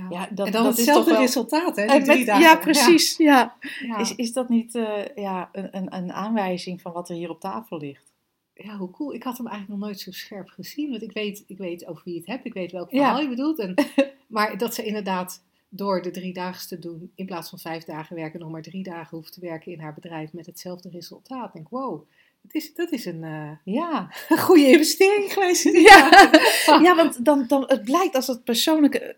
[0.09, 2.03] Ja, dat, en dan dat is hetzelfde toch wel- resultaat, hè?
[2.03, 2.43] drie dagen.
[2.43, 3.17] ja, precies.
[3.17, 3.55] Ja.
[3.81, 3.97] Ja.
[3.97, 7.39] Is, is dat niet eh, ja, een, een, een aanwijzing van wat er hier op
[7.39, 8.05] tafel ligt?
[8.53, 9.13] ja, hoe cool.
[9.13, 10.89] Ik had hem eigenlijk nog nooit zo scherp gezien.
[10.89, 12.45] Want ik weet, ik weet over wie je het hebt.
[12.45, 12.97] Ik weet welk Ja.
[12.97, 13.59] verhaal je bedoelt.
[13.59, 13.75] En,
[14.27, 18.15] maar dat ze inderdaad door de drie dagen te doen, in plaats van vijf dagen
[18.15, 21.47] werken, nog maar drie dagen hoeft te werken in haar bedrijf met hetzelfde resultaat.
[21.47, 22.07] Ik denk, wow, dat
[22.53, 24.11] is, dat is een eh, Ja,
[24.45, 25.63] goede investering geweest.
[25.63, 26.29] Ja.
[26.85, 29.17] ja want dan, dan, het blijkt als het persoonlijke.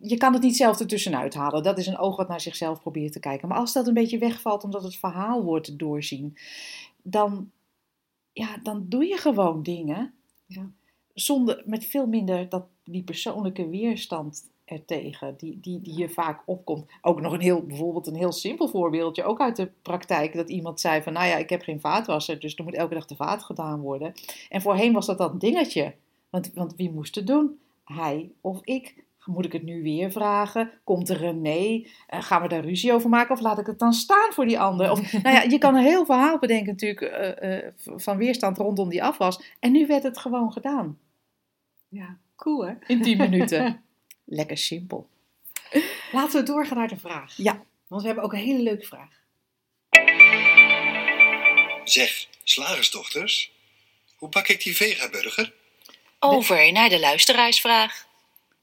[0.00, 1.62] Je kan het niet zelf ertussenuit halen.
[1.62, 3.48] Dat is een oog wat naar zichzelf probeert te kijken.
[3.48, 6.36] Maar als dat een beetje wegvalt omdat het verhaal wordt doorzien,
[7.02, 7.50] dan,
[8.32, 10.14] ja, dan doe je gewoon dingen.
[10.46, 10.70] Ja.
[11.14, 16.86] Zonder, met veel minder dat, die persoonlijke weerstand ertegen, die, die, die je vaak opkomt.
[17.02, 20.80] Ook nog een heel, bijvoorbeeld een heel simpel voorbeeldje, ook uit de praktijk, dat iemand
[20.80, 23.44] zei van, nou ja, ik heb geen vaatwasser, dus er moet elke dag de vaat
[23.44, 24.12] gedaan worden.
[24.48, 25.94] En voorheen was dat een dingetje,
[26.30, 27.58] want, want wie moest het doen?
[27.84, 29.06] Hij of ik?
[29.24, 30.70] Moet ik het nu weer vragen?
[30.84, 31.92] Komt er een nee?
[32.06, 33.34] Eh, gaan we daar ruzie over maken?
[33.34, 34.90] Of laat ik het dan staan voor die ander?
[34.90, 38.88] Of, nou ja, je kan een heel verhaal bedenken natuurlijk eh, eh, van weerstand rondom
[38.88, 39.54] die afwas.
[39.58, 40.98] En nu werd het gewoon gedaan.
[41.88, 42.74] ja, cool hè?
[42.86, 43.82] In 10 minuten.
[44.30, 45.08] Lekker simpel.
[46.12, 47.36] Laten we doorgaan naar de vraag.
[47.36, 47.64] Ja.
[47.86, 49.16] Want we hebben ook een hele leuke vraag.
[51.84, 53.52] Zeg, slagersdochters,
[54.16, 55.54] hoe pak ik die vegaburger?
[56.18, 58.06] Over naar de luisteraarsvraag.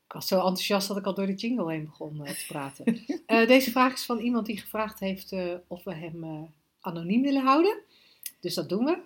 [0.08, 2.86] Ik was zo enthousiast dat ik al door de jingle heen begon eh, te praten.
[3.26, 6.50] Eh, deze vraag is van iemand die gevraagd heeft eh, of we hem
[6.82, 7.78] anoniem willen houden.
[8.40, 8.98] Dus dat doen we.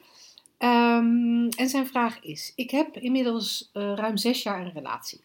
[0.60, 5.22] Ehm, en zijn vraag is: Ik heb inmiddels eh, ruim zes jaar een relatie.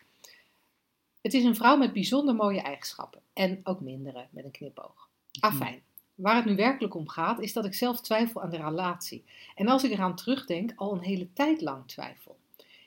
[1.25, 5.09] Het is een vrouw met bijzonder mooie eigenschappen en ook mindere met een knipoog.
[5.41, 5.83] Afijn.
[6.15, 9.25] Waar het nu werkelijk om gaat, is dat ik zelf twijfel aan de relatie.
[9.55, 12.37] En als ik eraan terugdenk, al een hele tijd lang twijfel.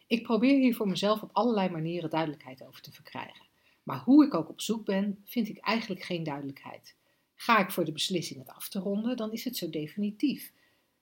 [0.07, 3.45] Ik probeer hier voor mezelf op allerlei manieren duidelijkheid over te verkrijgen.
[3.83, 6.95] Maar hoe ik ook op zoek ben, vind ik eigenlijk geen duidelijkheid.
[7.35, 10.51] Ga ik voor de beslissing het af te ronden, dan is het zo definitief.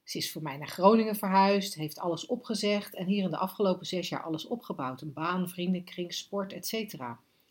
[0.06, 3.86] Ze is voor mij naar Groningen verhuisd, heeft alles opgezegd en hier in de afgelopen
[3.86, 5.02] zes jaar alles opgebouwd.
[5.02, 6.94] Een baan, vriendenkring, sport, etc.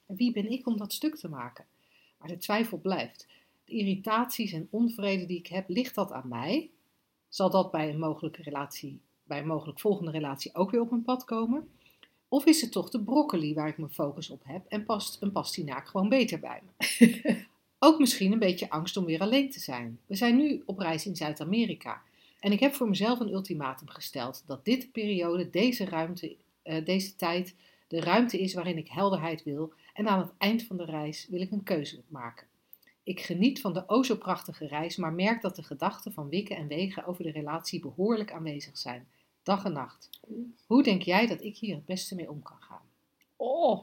[0.06, 1.64] En wie ben ik om dat stuk te maken?
[2.18, 3.26] Maar de twijfel blijft.
[3.64, 6.70] De irritaties en onvrede die ik heb, ligt dat aan mij?
[7.28, 11.04] Zal dat bij een mogelijke relatie, bij een mogelijk volgende relatie ook weer op mijn
[11.04, 11.68] pad komen?
[12.28, 15.32] Of is het toch de broccoli waar ik mijn focus op heb en past een
[15.32, 17.44] pastinaak gewoon beter bij me?
[17.86, 19.98] ook misschien een beetje angst om weer alleen te zijn.
[20.06, 22.02] We zijn nu op reis in Zuid-Amerika.
[22.44, 27.16] En ik heb voor mezelf een ultimatum gesteld dat dit periode, deze ruimte, eh, deze
[27.16, 27.56] tijd,
[27.88, 29.72] de ruimte is waarin ik helderheid wil.
[29.94, 32.46] En aan het eind van de reis wil ik een keuze maken.
[33.02, 36.56] Ik geniet van de o zo prachtige reis, maar merk dat de gedachten van wikken
[36.56, 39.08] en wegen over de relatie behoorlijk aanwezig zijn,
[39.42, 40.10] dag en nacht.
[40.66, 42.82] Hoe denk jij dat ik hier het beste mee om kan gaan?
[43.36, 43.82] Oh,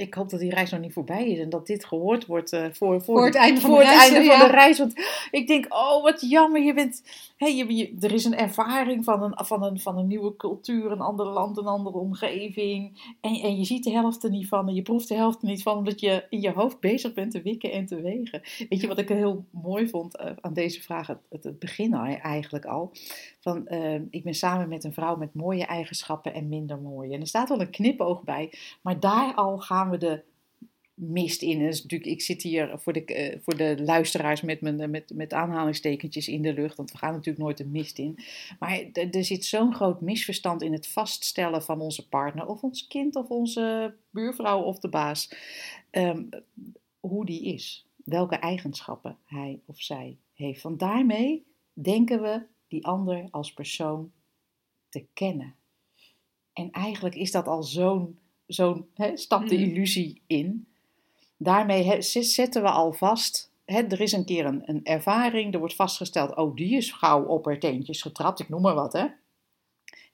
[0.00, 2.66] ik hoop dat die reis nog niet voorbij is en dat dit gehoord wordt eh,
[2.72, 4.38] voor, Voor het einde van voor de het reis, einde ja.
[4.38, 4.78] van de reis.
[4.78, 4.92] Want
[5.30, 7.02] ik denk, oh wat jammer, je bent,
[7.36, 10.90] hey, je, je- er is een ervaring van een, van, een, van een nieuwe cultuur,
[10.90, 13.00] een ander land, een andere omgeving.
[13.20, 15.48] En, en je ziet de helft er niet van en je proeft de helft er
[15.48, 18.42] niet van, omdat je in je hoofd bezig bent te wikken en te wegen.
[18.68, 21.94] Weet je wat ik heel mooi vond eh, aan deze vraag, het, het, het begin
[21.94, 22.92] eigenlijk al.
[23.48, 27.14] Van, eh, ik ben samen met een vrouw met mooie eigenschappen en minder mooie.
[27.14, 30.22] En er staat wel een knipoog bij, maar daar al gaan we de
[30.94, 31.60] mist in.
[31.60, 35.12] Is natuurlijk, ik zit hier voor de, eh, voor de luisteraars met, mijn, eh, met,
[35.14, 38.18] met aanhalingstekentjes in de lucht, want we gaan natuurlijk nooit de mist in.
[38.58, 42.86] Maar er, er zit zo'n groot misverstand in het vaststellen van onze partner, of ons
[42.86, 45.32] kind, of onze buurvrouw of de baas,
[45.90, 46.22] ehm,
[47.00, 47.86] hoe die is.
[48.04, 50.62] Welke eigenschappen hij of zij heeft.
[50.62, 54.12] Want daarmee denken we die ander als persoon
[54.88, 55.54] te kennen.
[56.52, 59.64] En eigenlijk is dat al zo'n zo'n stap de Mhm.
[59.64, 60.66] illusie in.
[61.36, 63.50] Daarmee zetten we al vast.
[63.64, 67.44] Er is een keer een, een ervaring, er wordt vastgesteld, oh die is gauw op
[67.44, 69.06] haar teentjes getrapt, ik noem maar wat hè.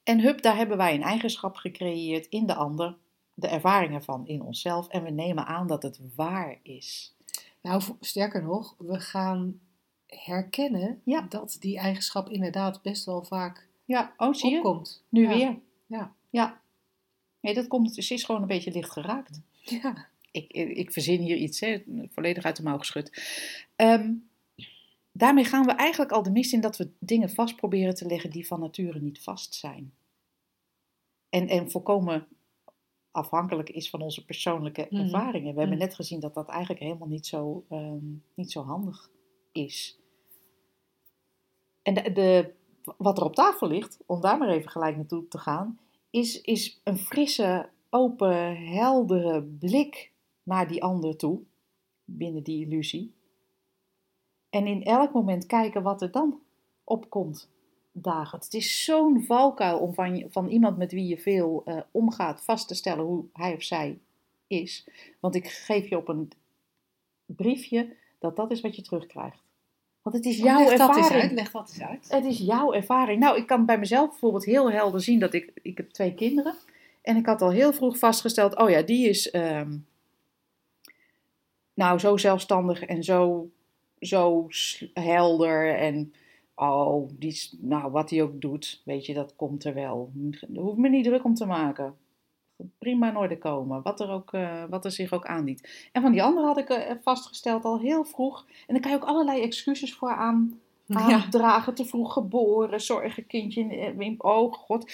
[0.03, 2.97] En hup, daar hebben wij een eigenschap gecreëerd in de ander,
[3.33, 4.87] de ervaring ervan in onszelf.
[4.87, 7.15] En we nemen aan dat het waar is.
[7.61, 9.59] Nou, sterker nog, we gaan
[10.19, 11.21] herkennen Ja.
[11.21, 15.03] dat die eigenschap inderdaad best wel vaak Ja, oh zie je, opkomt.
[15.09, 15.33] nu Ja.
[15.33, 15.59] weer.
[15.87, 16.15] Ja.
[16.29, 16.61] Ja.
[17.39, 19.41] Nee, dat komt, ze is gewoon een beetje licht geraakt.
[19.61, 20.07] Ja.
[20.31, 23.21] ik, ik, ik verzin hier iets, hè, volledig uit de mouw geschud.
[23.75, 24.13] Ehm,
[25.11, 28.29] daarmee gaan we eigenlijk al de mist in dat we dingen vast proberen te leggen
[28.29, 29.93] die van nature niet vast zijn.
[31.29, 32.27] En, en volkomen
[33.11, 35.01] afhankelijk is van onze persoonlijke Mhm.
[35.03, 35.53] ervaringen.
[35.53, 35.85] We hebben Mhm.
[35.87, 39.09] net gezien dat dat eigenlijk helemaal niet zo, ehm, niet zo handig
[39.51, 39.99] is.
[41.85, 42.53] En de,
[42.97, 46.81] wat er op tafel ligt, om daar maar even gelijk naartoe te gaan, is, is
[46.83, 50.11] een frisse, open, heldere blik
[50.43, 51.41] naar die ander toe,
[52.05, 53.13] binnen die illusie.
[54.49, 56.39] En in elk moment kijken wat er dan
[56.83, 57.49] opkomt
[57.91, 58.39] dagen.
[58.39, 62.67] Het is zo'n valkuil om van, van iemand met wie je veel eh, omgaat vast
[62.67, 63.99] te stellen hoe hij of zij
[64.47, 64.87] is.
[65.19, 66.31] Want ik geef je op een
[67.25, 69.44] briefje dat dat is wat je terugkrijgt.
[70.05, 71.21] Want het is jouw leg dat eens ervaring.
[71.21, 72.07] uit, leg dat eens uit.
[72.09, 73.19] Het is jouw ervaring.
[73.19, 75.51] Nou, ik kan bij mezelf bijvoorbeeld heel helder zien dat ik...
[75.61, 76.55] Ik heb twee kinderen.
[77.01, 78.57] En ik had al heel vroeg vastgesteld...
[78.57, 79.31] Oh ja, die is...
[79.31, 79.77] ehm,
[81.73, 83.49] nou, zo zelfstandig en zo,
[83.99, 84.47] zo
[84.93, 85.75] helder.
[85.75, 86.13] En
[86.55, 87.55] oh, die is...
[87.59, 90.11] Nou, wat hij ook doet, weet je, dat komt er wel.
[90.55, 91.95] Hoef me niet druk om te maken.
[92.79, 93.81] Prima in orde komen.
[93.81, 95.87] Wat er, ook, eh, wat er zich ook aandient.
[95.91, 98.45] En van die andere had ik eh, vastgesteld al heel vroeg.
[98.67, 100.97] En daar kan je ook allerlei excuses voor aan Ja.
[100.97, 104.91] aandragen, te vroeg geboren, zorgenkindje in, in oh god.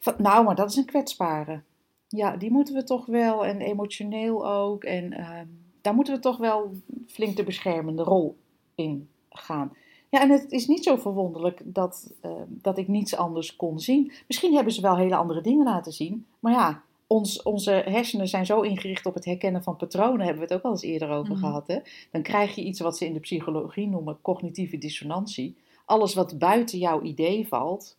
[0.00, 1.62] Van, nou, maar dat is een kwetsbare.
[2.08, 4.84] Ja, die moeten we toch wel, en emotioneel ook.
[4.84, 5.46] En ehm,
[5.80, 6.72] daar moeten we toch wel
[7.06, 8.36] flink de beschermende rol
[8.74, 9.72] in gaan.
[10.10, 14.12] Ja, en het is niet zo verwonderlijk dat, ehm, dat ik niets anders kon zien.
[14.26, 16.26] Misschien hebben ze wel hele andere dingen laten zien.
[16.40, 20.26] Maar ja, ons, onze hersenen zijn zo ingericht op het herkennen van patronen.
[20.26, 21.40] Hebben we het ook al eens eerder over Mhm.
[21.44, 21.66] gehad.
[21.66, 21.78] Hè?
[22.10, 25.56] Dan krijg je iets wat ze in de psychologie noemen cognitieve dissonantie.
[25.84, 27.96] Alles wat buiten jouw idee valt,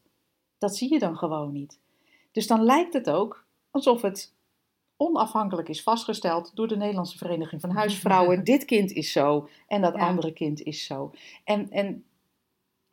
[0.58, 1.80] dat zie je dan gewoon niet.
[2.32, 4.34] Dus dan lijkt het ook alsof het
[5.02, 8.44] onafhankelijk is vastgesteld door de Nederlandse Vereniging van Huisvrouwen.
[8.44, 10.08] Dit kind is zo en dat Ja.
[10.08, 11.12] andere kind is zo.
[11.44, 12.04] En, en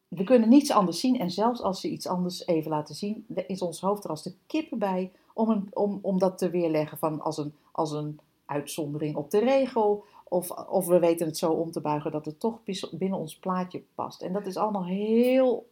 [0.08, 1.18] we kunnen niets anders zien.
[1.18, 4.34] En zelfs als ze iets anders even laten zien, is ons hoofd er als de
[4.46, 9.16] kippen bij om, een, om, om dat te weerleggen van als een, als een uitzondering
[9.16, 10.04] op de regel.
[10.24, 13.82] Of, of we weten het zo om te buigen dat het toch binnen ons plaatje
[13.94, 14.22] past.
[14.22, 15.66] En dat is allemaal heel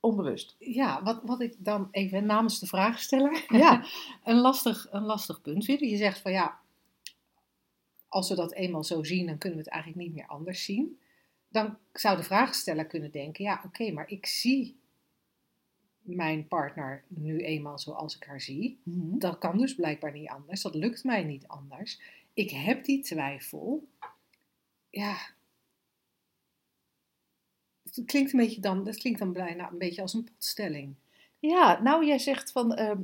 [0.00, 0.56] onbewust.
[0.58, 3.84] Ja, wat, wat ik dan even namens de vraagsteller Ja.
[4.24, 5.80] een, lastig, een lastig punt vind.
[5.80, 6.58] Je zegt van ja,
[8.08, 10.98] als we dat eenmaal zo zien, dan kunnen we het eigenlijk niet meer anders zien.
[11.48, 14.78] Dan zou de vraagsteller kunnen denken, ja oké, maar ik zie
[16.00, 18.80] mijn partner nu eenmaal zoals ik haar zie.
[18.82, 19.18] Mhm.
[19.18, 20.62] Dat kan dus blijkbaar niet anders.
[20.62, 22.00] Dat lukt mij niet anders.
[22.34, 23.88] Ik heb die twijfel.
[24.90, 25.16] Ja.
[27.96, 30.94] Het klinkt een beetje dan, dat klinkt dan bijna een beetje als een potstelling.
[31.38, 32.74] Ja, nou jij zegt van.
[32.74, 33.00] ehm,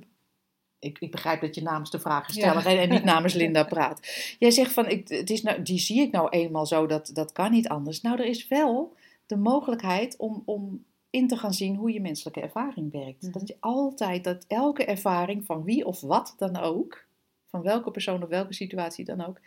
[0.78, 2.70] ik, ik begrijp dat je namens de vragensteller Ja.
[2.70, 4.00] en, en niet namens Linda praat.
[4.38, 7.32] Jij zegt van, ik, het is nou, die zie ik nou eenmaal zo, dat, dat
[7.32, 8.00] kan niet anders.
[8.00, 8.94] Nou, er is wel
[9.26, 13.22] de mogelijkheid om, om in te gaan zien hoe je menselijke ervaring werkt.
[13.22, 13.32] Mhm.
[13.32, 17.04] Dat je altijd, dat elke ervaring van wie of wat dan ook,
[17.46, 19.40] van welke persoon of welke situatie dan ook,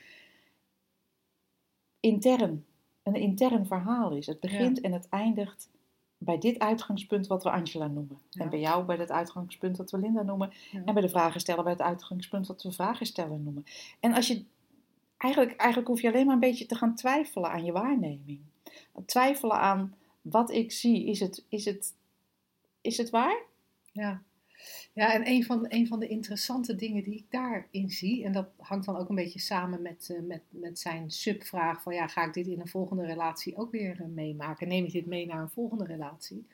[1.99, 2.65] intern,
[3.09, 4.25] een intern verhaal is.
[4.25, 5.69] Het begint en het eindigt
[6.17, 8.19] bij dit uitgangspunt wat we Angela noemen.
[8.29, 8.41] Ja.
[8.41, 10.51] En bij jou bij het uitgangspunt wat we Linda noemen.
[10.71, 10.81] Ja.
[10.85, 13.65] En bij de vragensteller bij het uitgangspunt wat we vragensteller noemen.
[13.99, 14.43] En als je,
[15.17, 18.39] eigenlijk, eigenlijk hoef je alleen maar een beetje te gaan twijfelen aan je waarneming.
[19.05, 21.05] Twijfelen aan wat ik zie.
[21.05, 21.95] Is het, is het,
[22.81, 23.41] is het waar?
[23.91, 24.21] Ja,
[24.93, 28.49] ja en een van, een van de interessante dingen die ik daarin zie, en dat
[28.57, 32.25] hangt dan ook een beetje samen met, eh, met, met zijn subvraag van ja, ga
[32.25, 34.67] ik dit in een volgende relatie ook weer eh, meemaken?
[34.67, 36.47] Neem ik dit mee naar een volgende relatie?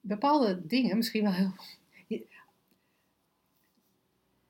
[0.00, 1.52] Bepaalde dingen, misschien wel heel.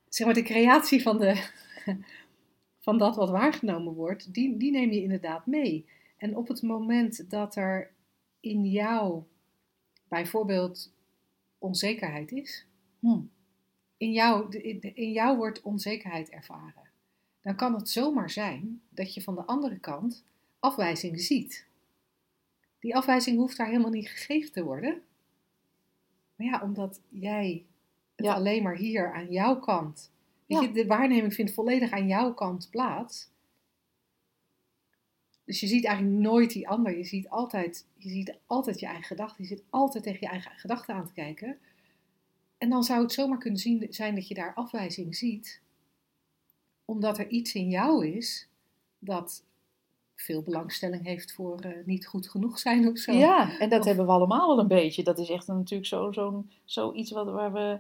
[0.09, 1.49] Zeg maar de creatie van, de,
[2.85, 5.87] van dat wat waargenomen wordt, die, die neem je inderdaad mee.
[6.17, 7.91] En op het moment dat er
[8.41, 9.23] in jou
[10.09, 10.93] bijvoorbeeld
[11.59, 12.67] onzekerheid is,
[13.03, 13.21] Hm.
[13.97, 16.91] in jou, in- jou wordt onzekerheid ervaren,
[17.41, 20.25] dan kan het zomaar zijn dat je van de andere kant
[20.59, 21.67] afwijzing ziet.
[22.79, 25.03] Die afwijzing hoeft daar helemaal niet gegeven te worden.
[26.37, 27.65] Maar ja, omdat jij
[28.17, 28.35] het Ja.
[28.35, 30.11] alleen maar hier aan jouw kant.
[30.47, 30.61] Ja.
[30.61, 33.31] je, de waarneming vindt volledig aan jouw kant plaats.
[35.45, 36.97] Dus je ziet eigenlijk nooit die ander.
[36.97, 39.43] Je ziet altijd je, ziet altijd je eigen gedachten.
[39.43, 41.59] Je zit altijd tegen je eigen gedachten aan te kijken.
[42.62, 45.61] En dan zou het zomaar kunnen zien, zijn dat je daar afwijzing ziet.
[46.85, 48.48] Omdat er iets in jou is
[48.98, 49.44] dat
[50.14, 53.12] veel belangstelling heeft voor eh, niet goed genoeg zijn of zo.
[53.12, 55.03] Ja, en dat Of- hebben we allemaal wel een beetje.
[55.03, 57.79] Dat is echt een- natuurlijk zo, zo'n, zoiets wat, waar we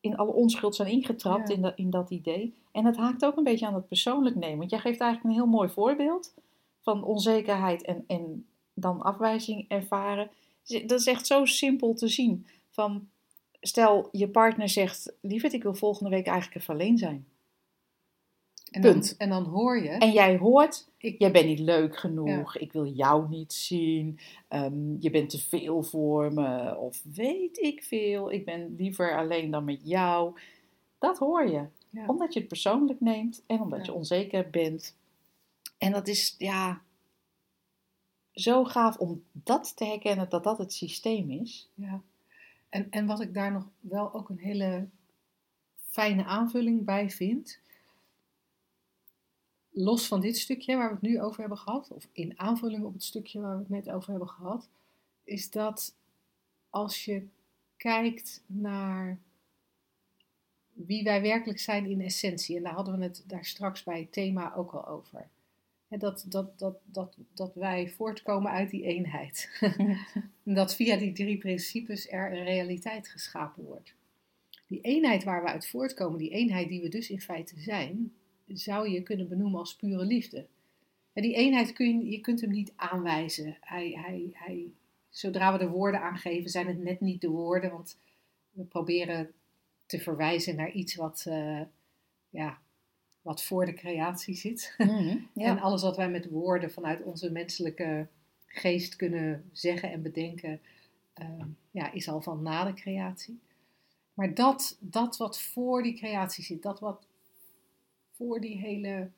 [0.00, 1.54] in alle onschuld zijn ingetrapt Ja.
[1.54, 2.54] in, dat in dat idee.
[2.72, 4.58] En dat haakt ook een beetje aan het persoonlijk nemen.
[4.58, 6.34] Want jij geeft eigenlijk een heel mooi voorbeeld
[6.80, 10.30] van onzekerheid en, en dan afwijzing ervaren.
[10.86, 12.46] Dat is echt zo simpel te zien.
[12.70, 13.08] Van,
[13.66, 17.26] stel, je partner zegt, lieverd, ik wil volgende week eigenlijk even alleen zijn.
[18.70, 19.16] en, dan, punt.
[19.16, 19.88] en dan hoor je.
[19.88, 24.96] En jij hoort, ik, jij bent niet leuk genoeg, ik wil jou niet zien, ehm,
[25.00, 29.64] je bent te veel voor me, of weet ik veel, ik ben liever alleen dan
[29.64, 30.38] met jou.
[30.98, 32.06] Dat hoor je, ja.
[32.06, 33.84] omdat je het persoonlijk neemt en omdat Ja.
[33.84, 34.96] je onzeker bent.
[35.78, 36.82] En dat is, ja,
[38.32, 41.68] zo gaaf om dat te herkennen dat dat het systeem is.
[41.74, 42.02] Ja.
[42.76, 44.88] En, en wat ik daar nog wel ook een hele
[45.76, 47.60] fijne aanvulling bij vind,
[49.70, 52.92] los van dit stukje waar we het nu over hebben gehad, of in aanvulling op
[52.92, 54.68] het stukje waar we het net over hebben gehad,
[55.24, 55.94] is dat
[56.70, 57.26] als je
[57.76, 59.18] kijkt naar
[60.72, 64.12] wie wij werkelijk zijn in essentie, en daar hadden we het daar straks bij het
[64.12, 65.28] thema ook al over.
[65.88, 69.50] Dat, dat, dat, dat, dat wij voortkomen uit die eenheid.
[70.44, 73.94] En dat via die drie principes er een realiteit geschapen wordt.
[74.66, 78.12] Die eenheid waar we uit voortkomen, die eenheid die we dus in feite zijn,
[78.46, 80.46] zou je kunnen benoemen als pure liefde.
[81.12, 83.56] En die eenheid kun je, je kunt hem niet aanwijzen.
[83.60, 84.72] Hij, hij, hij,
[85.10, 87.98] zodra we de woorden aangeven, zijn het net niet de woorden, want
[88.50, 89.32] we proberen
[89.86, 91.60] te verwijzen naar iets wat, eh,
[92.30, 92.60] ja,
[93.26, 94.74] wat voor de creatie zit.
[94.78, 95.54] En Ja.
[95.54, 98.06] alles wat wij met woorden vanuit onze menselijke
[98.46, 100.60] geest kunnen zeggen en bedenken,
[101.14, 103.40] ehm, ja, is al van na de creatie.
[104.14, 107.06] Maar dat, dat wat voor die creatie zit, dat wat
[108.10, 109.10] voor die hele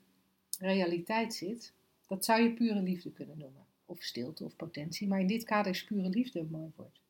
[0.59, 1.73] realiteit zit,
[2.07, 3.66] dat zou je pure liefde kunnen noemen.
[3.85, 5.09] Of stilte of potentie.
[5.09, 7.01] Maar in dit kader is pure liefde een mooi woord.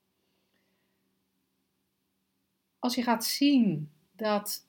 [2.78, 4.66] Als je gaat zien dat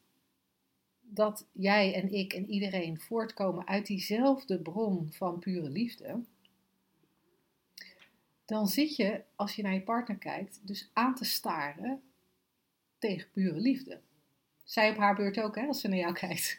[1.10, 6.24] dat jij en ik en iedereen voortkomen uit diezelfde bron van pure liefde,
[8.46, 12.02] dan zit je, als je naar je partner kijkt, dus aan te staren
[12.98, 14.02] tegen pure liefde.
[14.64, 16.58] Zij op haar beurt ook, hè, als ze naar jou kijkt.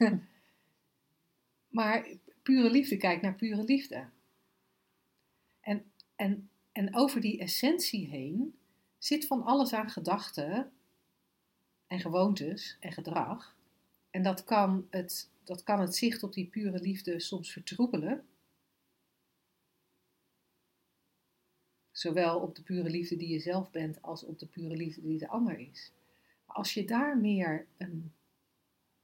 [1.68, 2.08] maar
[2.42, 4.08] pure liefde kijkt naar pure liefde.
[5.60, 8.58] En, en, en over die essentie heen
[8.98, 10.72] zit van alles aan gedachten
[11.86, 13.56] en gewoontes en gedrag.
[14.10, 18.28] En dat kan het, dat kan het zicht op die pure liefde soms vertroebelen.
[21.90, 25.18] Zowel op de pure liefde die je zelf bent als op de pure liefde die
[25.18, 25.92] de ander is.
[26.44, 28.12] Als je daar meer een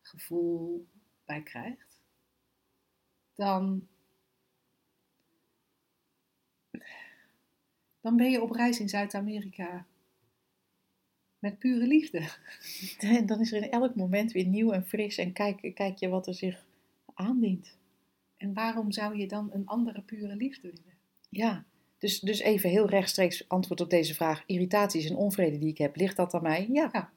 [0.00, 0.86] gevoel
[1.24, 2.00] bij krijgt,
[3.34, 3.88] dan,
[8.00, 9.86] dan ben je op reis in Zuid-Amerika
[11.38, 12.22] met pure liefde.
[13.16, 16.09] En dan is er in elk moment weer nieuw en fris en kijk, kijk je
[16.09, 16.64] wat er zich
[17.14, 17.77] aandient.
[18.37, 20.94] En waarom zou je dan een andere pure liefde willen?
[21.29, 21.64] Ja,
[21.99, 24.42] dus, dus even heel rechtstreeks antwoord op deze vraag.
[24.46, 26.68] Irritaties en onvrede die ik heb, ligt dat aan mij?
[26.72, 26.90] Ja.
[26.92, 27.11] Ja.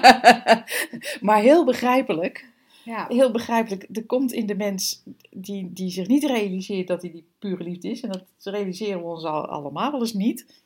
[1.26, 2.48] maar heel begrijpelijk.
[2.84, 3.86] Ja, Heel begrijpelijk.
[3.92, 7.90] Er komt in de mens die, die zich niet realiseert dat hij die pure liefde
[7.90, 8.00] is.
[8.00, 10.62] En dat realiseren we ons al, allemaal wel eens niet.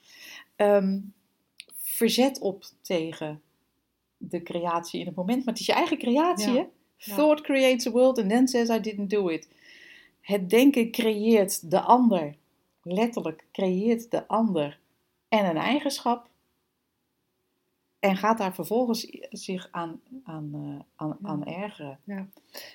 [0.56, 0.98] Ehm,
[1.94, 3.42] verzet op tegen
[4.16, 5.44] de creatie in het moment.
[5.44, 6.58] Maar het is je eigen creatie, Ja.
[6.58, 6.66] hè?
[6.96, 7.14] Ja.
[7.14, 9.48] Thought creates a world and then says I didn't do it.
[10.20, 12.36] Het denken creëert de ander.
[12.82, 14.78] Letterlijk creëert de ander.
[15.28, 16.28] En een eigenschap.
[18.04, 21.28] En gaat daar vervolgens zich aan, aan, eh, aan, Ja.
[21.28, 21.98] aan ergeren.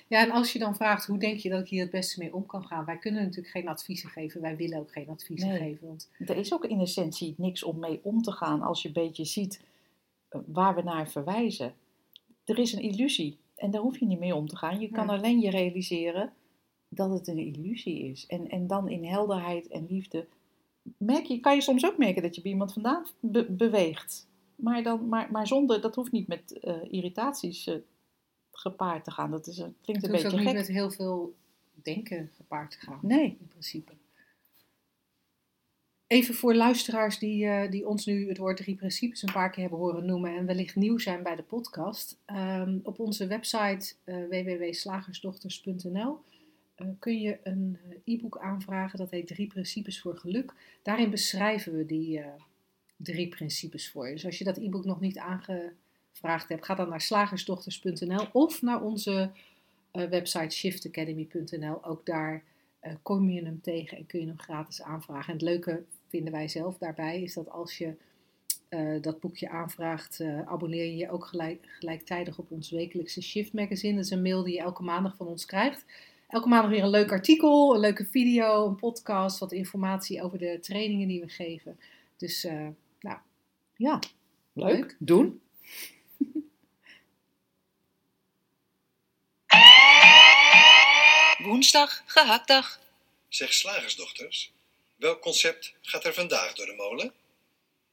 [0.08, 2.34] Ja, en als je dan vraagt hoe denk je dat ik hier het beste mee
[2.34, 5.58] om kan gaan, wij kunnen natuurlijk geen adviezen geven, wij willen ook geen adviezen Nee.
[5.58, 5.86] geven.
[5.86, 8.94] Want Er is ook in essentie niks om mee om te gaan als je een
[8.94, 9.60] beetje ziet
[10.28, 11.74] eh, waar we naar verwijzen.
[12.44, 14.80] Er is een illusie en daar hoef je niet mee om te gaan.
[14.80, 16.32] Je kan alleen je realiseren
[16.88, 18.26] dat het een illusie is.
[18.26, 20.26] En, en dan in helderheid en liefde
[20.96, 24.28] merk je, kan je soms ook merken dat je bij iemand vandaan be- beweegt.
[24.62, 27.74] Maar, dan, maar, maar zonder, dat hoeft niet met eh, irritaties eh,
[28.52, 29.30] gepaard te gaan.
[29.30, 30.68] Dat is, een- klinkt het een hoeft ook beetje niet gek.
[30.68, 31.34] met heel veel
[31.82, 33.36] denken gepaard te gaan, Nee.
[33.40, 33.92] in principe.
[36.06, 39.60] Even voor luisteraars die, eh, die ons nu het woord drie principes een paar keer
[39.60, 42.18] hebben horen noemen en wellicht nieuw zijn bij de podcast.
[42.24, 46.18] Ehm, op onze website www.slagersdochters.nl
[46.74, 50.52] eh, kun je een e-book aanvragen dat heet Drie Principes voor Geluk.
[50.82, 52.20] Daarin beschrijven we die
[53.02, 54.12] drie principes voor je.
[54.12, 58.82] Dus als je dat e-book nog niet aangevraagd hebt, ga dan naar slagersdochters.nl of naar
[58.82, 59.30] onze
[59.90, 61.84] eh, website shiftacademy.nl.
[61.84, 62.42] Ook daar
[62.80, 65.26] eh, kom je hem tegen en kun je hem gratis aanvragen.
[65.26, 67.94] En het leuke vinden wij zelf daarbij is dat als je
[68.68, 73.94] eh, dat boekje aanvraagt, abonneer je je ook gelijk, gelijktijdig op ons wekelijkse Shift Magazine.
[73.94, 75.84] Dat is een mail die je elke maandag van ons krijgt.
[76.28, 80.58] Elke maandag weer een leuk artikel, een leuke video, een podcast, wat informatie over de
[80.60, 81.78] trainingen die we geven.
[82.16, 82.46] Dus
[83.00, 83.14] eh,
[83.76, 83.98] Ja,
[84.52, 84.76] leuk.
[84.76, 84.96] Leuk.
[84.98, 85.40] Doen.
[91.44, 92.80] Woensdag, gehaktdag.
[93.28, 94.52] Zeg slagersdochters,
[94.96, 97.12] welk concept gaat er vandaag door de molen?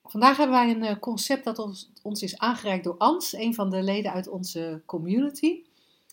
[0.03, 3.69] Vandaag hebben wij een eh, concept dat ons, ons is aangereikt door Ans, een van
[3.69, 5.61] de leden uit onze community,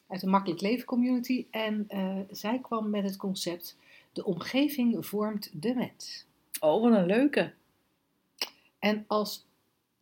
[0.09, 1.47] uit de Makkelijk Leven community.
[1.51, 3.77] En eh, zij kwam met het concept:
[4.13, 6.25] de omgeving vormt de mens.
[6.61, 7.53] Oh, wat een leuke.
[8.85, 9.47] En als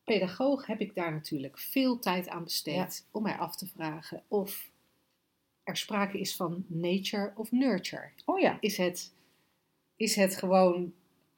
[0.04, 2.88] pedagoog heb ik daar natuurlijk veel tijd aan besteed Ja.
[3.10, 4.70] om mij af te vragen of
[5.62, 8.10] er sprake is van nature of nurture.
[8.24, 8.56] Oh ja.
[8.60, 9.12] Is het,
[9.96, 10.94] is het gewoon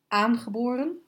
[0.09, 0.99] aangeboren,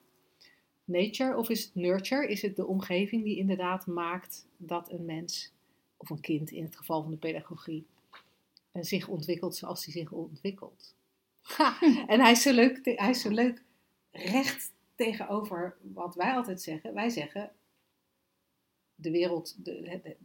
[0.85, 2.29] nature, of is het nurture?
[2.29, 5.53] Is het de omgeving die inderdaad maakt dat een mens,
[5.96, 7.87] of een kind in het geval van de pedagogie,
[8.72, 10.94] eh, zich ontwikkelt zoals hij zich ontwikkelt?
[11.42, 11.81] Ha,
[12.12, 13.62] en hij is, zo leuk, hij is zo leuk
[14.11, 16.94] recht tegenover wat wij altijd zeggen.
[16.94, 17.50] Wij zeggen,
[18.94, 20.16] de wereld, de, de- de-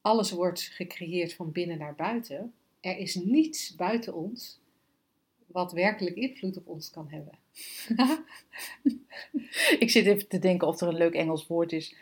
[0.00, 2.54] alles wordt gecreëerd van binnen naar buiten.
[2.80, 4.60] Er is niets buiten ons
[5.46, 7.38] wat werkelijk invloed op ons kan hebben.
[9.78, 11.94] Ik zit even te denken of er een leuk Engels woord is.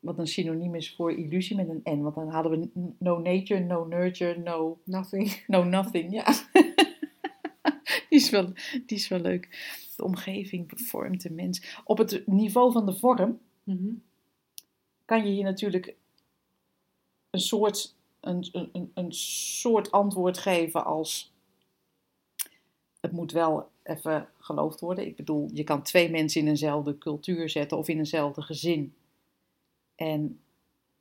[0.00, 2.02] Wat een synoniem is voor illusie met een N.
[2.02, 2.68] Want dan hadden we
[2.98, 5.44] no nature, no nurture, no, Nothing.
[5.46, 6.12] no nothing.
[6.12, 6.26] Ja.
[8.18, 8.52] die, is wel,
[8.86, 9.48] die is wel leuk.
[9.96, 11.80] De omgeving vormt de mens.
[11.84, 13.92] Op het niveau van de vorm Mhm.
[15.04, 15.94] kan je hier natuurlijk
[17.30, 21.32] een soort, een, een, een- soort antwoord geven als
[23.00, 25.06] het moet wel even geloofd worden.
[25.06, 28.94] Ik bedoel, je kan twee mensen in eenzelfde cultuur zetten of in eenzelfde gezin.
[29.94, 30.40] En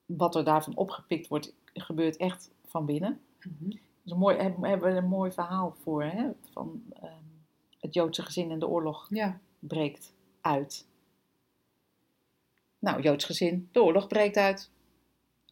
[0.06, 3.20] wat er daarvan opgepikt wordt, gebeurt echt van binnen.
[3.44, 3.78] Mhm.
[4.08, 6.30] Dus een mooi, hebben we een mooi verhaal voor, hè?
[6.52, 7.24] Van ehm,
[7.80, 9.40] het Joodse gezin en de oorlog Ja.
[9.60, 10.88] breekt uit.
[12.80, 14.72] Nou, Joods gezin, de oorlog breekt uit.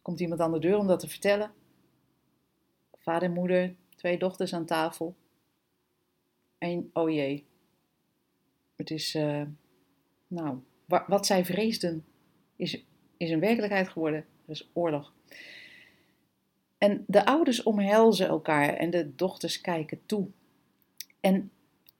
[0.02, 1.52] Komt iemand aan de deur om dat te vertellen.
[2.98, 5.14] Vader moeder, twee dochters aan tafel.
[6.58, 7.46] En oh jee.
[8.76, 9.42] Het is, eh,
[10.26, 12.04] nou, wa- wat zij vreesden
[12.56, 12.84] is,
[13.16, 14.20] is een werkelijkheid geworden.
[14.20, 15.12] Er is oorlog.
[16.78, 20.28] En de ouders omhelzen elkaar en de dochters kijken toe.
[21.20, 21.50] En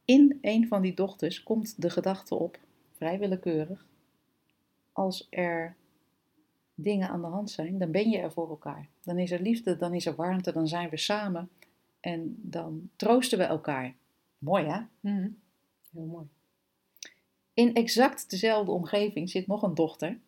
[0.04, 2.58] in een van die dochters komt de gedachte op,
[2.92, 3.86] vrij willekeurig,
[4.92, 5.76] als er
[6.74, 8.88] dingen aan de hand zijn, dan ben je er voor elkaar.
[9.02, 11.50] Dan is er liefde, dan is er warmte, dan zijn we samen
[12.00, 13.94] en dan troosten we elkaar.
[14.38, 14.80] Mooi hè?
[15.00, 15.28] Mhm.
[15.92, 16.26] Heel mooi.
[17.54, 20.18] In exact dezelfde omgeving zit nog een dochter,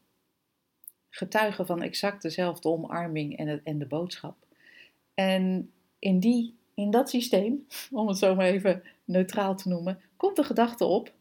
[1.19, 4.37] getuige van exact dezelfde omarming en, het, en de boodschap.
[5.15, 10.37] En in, die, in dat systeem, om het zo maar even neutraal te noemen, komt
[10.37, 11.13] de gedachte op: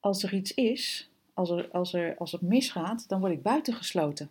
[0.00, 4.30] als er iets is, als, er, als, er, als het misgaat, dan word ik buitengesloten.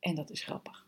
[0.00, 0.83] En dat is grappig.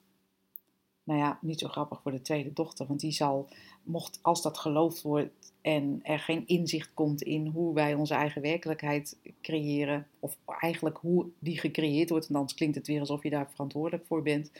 [1.06, 3.48] Nou ja, niet zo grappig voor de tweede dochter, want die zal,
[3.82, 8.42] mocht als dat geloofd wordt en er geen inzicht komt in hoe wij onze eigen
[8.42, 13.30] werkelijkheid creëren, of eigenlijk hoe die gecreëerd wordt, en dan klinkt het weer alsof je
[13.30, 14.50] daar verantwoordelijk voor bent,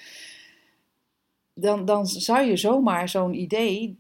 [1.55, 3.99] dan, dan zou je zomaar zo'n idee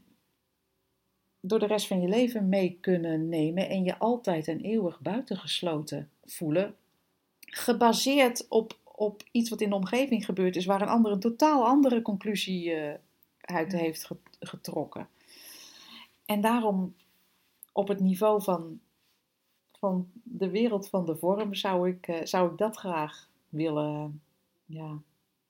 [1.40, 6.10] door de rest van je leven mee kunnen nemen en je altijd en eeuwig buitengesloten
[6.24, 6.74] voelen,
[7.40, 11.66] gebaseerd op, op iets wat in de omgeving gebeurd is, waar een ander een totaal
[11.66, 12.98] andere conclusie eh,
[13.40, 15.08] uit heeft ge- getrokken.
[16.24, 16.94] En daarom
[17.72, 18.80] op het niveau van,
[19.72, 24.22] van de wereld van de vorm zou ik, eh, zou ik dat graag willen,
[24.66, 24.98] ja,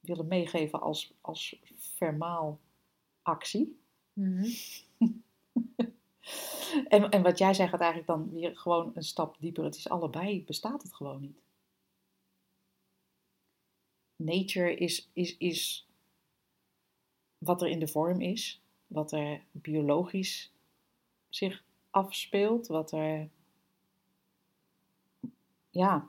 [0.00, 2.58] willen meegeven als, als vermaal
[3.22, 3.78] actie.
[4.12, 4.44] Mhm.
[6.88, 9.64] En, en wat jij zegt gaat eigenlijk dan weer gewoon een stap dieper.
[9.64, 11.45] Het is allebei, bestaat het gewoon niet.
[14.16, 15.86] Nature is, is, is
[17.38, 20.52] wat er in de vorm is, wat er biologisch
[21.28, 23.28] zich afspeelt, wat er,
[25.70, 26.08] ja,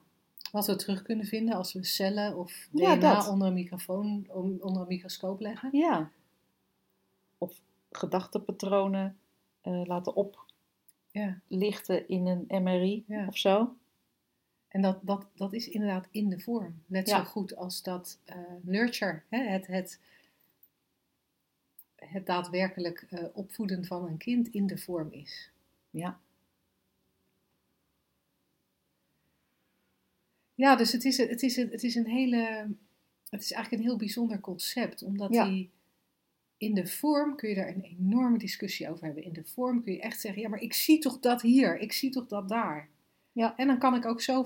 [0.52, 3.28] Wat we terug kunnen vinden als we cellen of Ja, DNA dat.
[3.28, 5.70] onder een microfoon, onder een microscoop leggen.
[5.78, 6.12] ja.
[7.38, 9.18] Of gedachtepatronen
[9.62, 12.08] eh, laten oplichten Ja.
[12.08, 13.28] in een MRI Ja.
[13.28, 13.76] of zo.
[14.78, 16.82] En dat, dat, dat is inderdaad in de vorm.
[16.86, 17.18] Net Ja.
[17.18, 19.38] zo goed als dat eh, nurture, hè?
[19.44, 20.00] Het, het,
[21.96, 25.52] het daadwerkelijk eh, opvoeden van een kind in de vorm is.
[25.90, 26.20] Ja.
[30.56, 32.68] Ja, dus het is, het is, het is een hele.
[33.30, 35.46] Het is eigenlijk een heel bijzonder concept, omdat Ja.
[35.50, 35.70] die.
[36.58, 39.24] In de vorm kun je daar een enorme discussie over hebben.
[39.24, 41.94] In de vorm kun je echt zeggen: ja, maar ik zie toch dat hier, ik
[41.94, 42.90] zie toch dat daar.
[43.38, 43.54] Ja.
[43.58, 44.46] En dan kan ik ook zo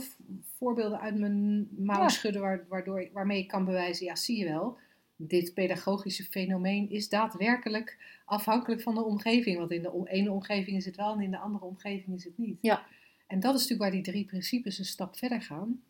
[0.57, 2.09] voorbeelden uit mijn mouw Ja.
[2.09, 4.77] schudden, waar, waardoor, waarmee ik kan bewijzen: ja, zie je wel,
[5.15, 9.57] dit pedagogische fenomeen is daadwerkelijk afhankelijk van de omgeving.
[9.57, 12.37] Want in de ene omgeving is het wel en in de andere omgeving is het
[12.37, 12.57] niet.
[12.61, 12.85] Ja.
[13.27, 15.83] En dat is natuurlijk waar die drie principes een stap verder gaan.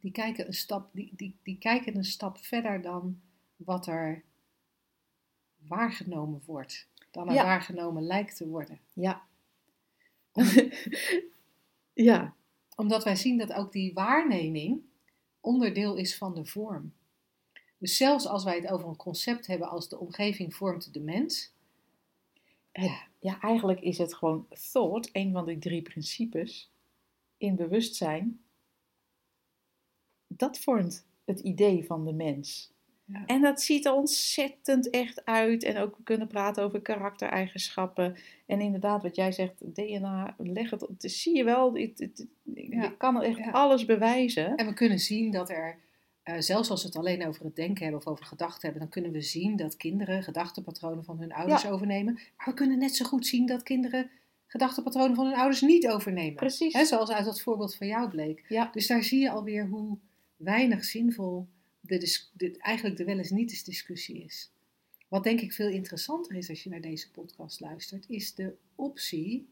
[0.00, 3.20] Die kijken een stap, die, die, die kijken een stap verder dan
[3.56, 4.22] wat er
[5.56, 6.88] waargenomen wordt.
[7.10, 7.42] Dan er Ja.
[7.44, 8.78] waargenomen lijkt te worden.
[8.92, 9.22] Ja.
[12.04, 12.34] ja.
[12.76, 14.82] Omdat wij zien dat ook die waarneming
[15.40, 16.92] onderdeel is van de vorm.
[17.78, 21.52] Dus zelfs als wij het over een concept hebben als de omgeving vormt de mens.
[22.72, 26.70] Het- ja, eigenlijk is het gewoon thought, een van die drie principes
[27.36, 28.40] in bewustzijn.
[30.26, 32.72] Dat vormt het idee van de mens.
[33.12, 33.22] Ja.
[33.26, 35.62] En dat ziet er ontzettend echt uit.
[35.62, 38.16] En ook we kunnen praten over karaktereigenschappen.
[38.46, 41.00] En inderdaad, wat jij zegt, DNA, leg het op.
[41.00, 42.82] Dus zie je wel, het, het- Ja.
[42.82, 43.50] je kan echt Ja.
[43.50, 44.54] alles bewijzen.
[44.56, 45.76] En we kunnen zien dat er,
[46.22, 48.88] eh, zelfs als we het alleen over het denken hebben of over gedachten hebben, dan
[48.90, 52.12] kunnen we zien dat kinderen gedachtenpatronen van hun ouders overnemen.
[52.14, 54.10] Maar we kunnen net zo goed zien dat kinderen
[54.46, 56.34] gedachtenpatronen van hun ouders niet overnemen.
[56.34, 56.72] Precies.
[56.72, 58.44] Hè, zoals uit dat voorbeeld van jou bleek.
[58.48, 58.68] Ja.
[58.72, 59.96] Dus daar zie je alweer hoe
[60.36, 61.46] weinig zinvol
[61.80, 64.50] de, dis- de, eigenlijk de wel eens niet eens discussie is.
[65.08, 69.48] Wat denk ik veel interessanter is als je naar deze podcast luistert, is de optie.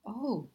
[0.00, 0.48] Oh,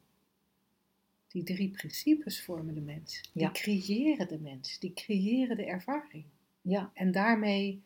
[1.27, 3.21] die drie principes vormen de mens.
[3.33, 3.51] Die Ja.
[3.51, 4.79] creëren de mens.
[4.79, 6.25] Die creëren de ervaring.
[6.61, 7.81] Ja, En daarmee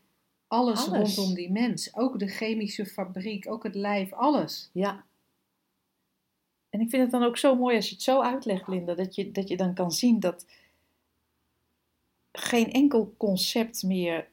[0.47, 1.15] alles, Alles.
[1.15, 1.95] rondom die mens.
[1.95, 4.69] Ook de chemische fabriek, ook het lijf, alles.
[4.73, 5.05] ja.
[6.69, 9.15] En ik vind het dan ook zo mooi als je het zo uitlegt, Linda, dat
[9.15, 10.45] je, dat je dan kan zien dat
[12.31, 14.27] geen enkel concept meer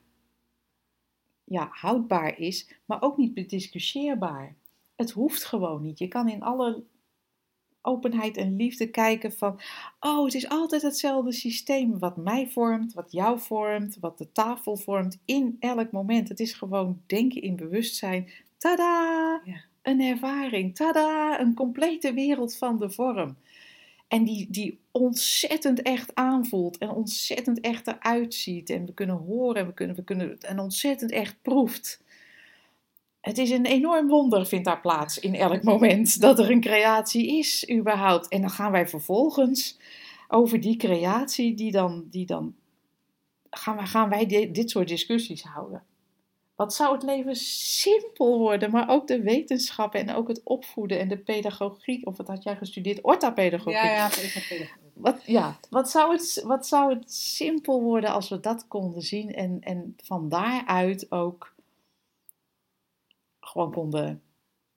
[1.44, 4.56] ja, houdbaar is, maar ook niet bediscussieerbaar.
[4.96, 5.98] Het hoeft gewoon niet.
[5.98, 6.84] Je kan in alle
[7.82, 9.60] openheid en liefde kijken van,
[10.00, 14.76] oh, het is altijd hetzelfde systeem wat mij vormt, wat jou vormt, wat de tafel
[14.76, 16.28] vormt in elk moment.
[16.28, 18.30] Het is gewoon denken in bewustzijn.
[18.58, 19.40] Tada!
[19.44, 19.64] Ja.
[19.82, 20.74] Een ervaring.
[20.74, 21.40] Tada!
[21.40, 23.36] Een complete wereld van de vorm.
[24.08, 28.70] En die, die ontzettend echt aanvoelt en ontzettend echt eruit ziet.
[28.70, 32.02] En we kunnen horen en we kunnen, we kunnen, en ontzettend echt proeft.
[33.20, 37.38] Het is een enorm wonder, vindt daar plaats in elk moment, dat er een creatie
[37.38, 38.28] is, überhaupt.
[38.28, 39.78] En dan gaan wij vervolgens
[40.28, 42.54] over die creatie, die dan, die dan
[43.50, 45.82] gaan, wij, gaan wij di- dit soort discussies houden.
[46.56, 51.08] Wat zou het leven simpel worden, maar ook de wetenschappen en ook het opvoeden en
[51.08, 53.00] de pedagogiek, of wat had jij gestudeerd?
[53.00, 53.82] Orthopedagogiek.
[53.82, 54.84] Ja, ja, ik heb pedagogie.
[54.94, 59.34] Wat, ja, wat zou, het, wat zou het simpel worden als we dat konden zien
[59.34, 61.54] en, en van daaruit ook
[63.40, 64.22] gewoon konden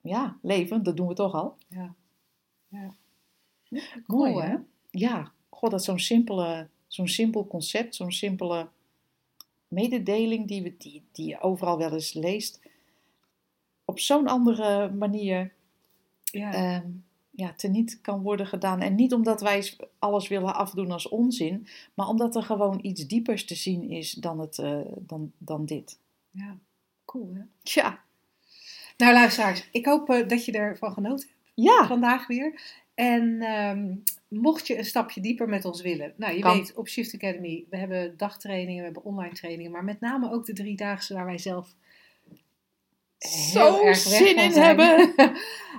[0.01, 0.83] ja, leven.
[0.83, 1.57] Dat doen we toch al.
[1.67, 1.95] Ja.
[2.67, 2.95] Ja.
[3.69, 4.55] Mooi Cool, hè?
[4.89, 8.67] Ja, god, dat zo'n simpele, zo'n simpel concept, zo'n simpele
[9.69, 12.59] mededeling die, we, die, die je overal wel eens leest.
[13.85, 15.53] Op zo'n andere manier
[16.23, 16.53] Ja.
[16.53, 16.87] ehm,
[17.29, 18.81] ja, teniet kan worden gedaan.
[18.81, 23.45] En niet omdat wij alles willen afdoen als onzin, maar omdat er gewoon iets diepers
[23.45, 25.99] te zien is dan, het, eh, dan, dan dit.
[26.31, 26.57] ja.
[27.05, 27.41] Cool, hè?
[27.63, 28.03] Tja,
[28.97, 32.61] Nou, luisteraars, ik hoop eh, dat je ervan genoten hebt ja, vandaag weer.
[32.93, 33.95] En ehm,
[34.29, 36.13] mocht je een stapje dieper met ons willen.
[36.17, 36.57] Nou, je Kan.
[36.57, 39.71] weet, op Shift Academy, we hebben dagtrainingen, we hebben online trainingen.
[39.71, 41.75] Maar met name ook de driedaagse waar wij zelf
[43.51, 44.97] Zo zin in hebben.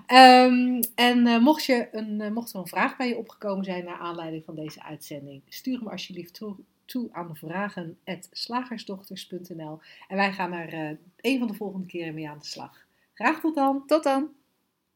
[0.06, 3.84] Ehm, en eh, mocht, je een, eh, mocht er een vraag bij je opgekomen zijn
[3.84, 9.78] naar aanleiding van deze uitzending, stuur hem alsjeblieft toe, toe aan vragen.slagersdochters.nl
[10.08, 10.90] en wij gaan er eh,
[11.20, 12.86] een van de volgende keren mee aan de slag.
[13.14, 13.82] Graag tot dan!
[13.86, 14.28] tot dan.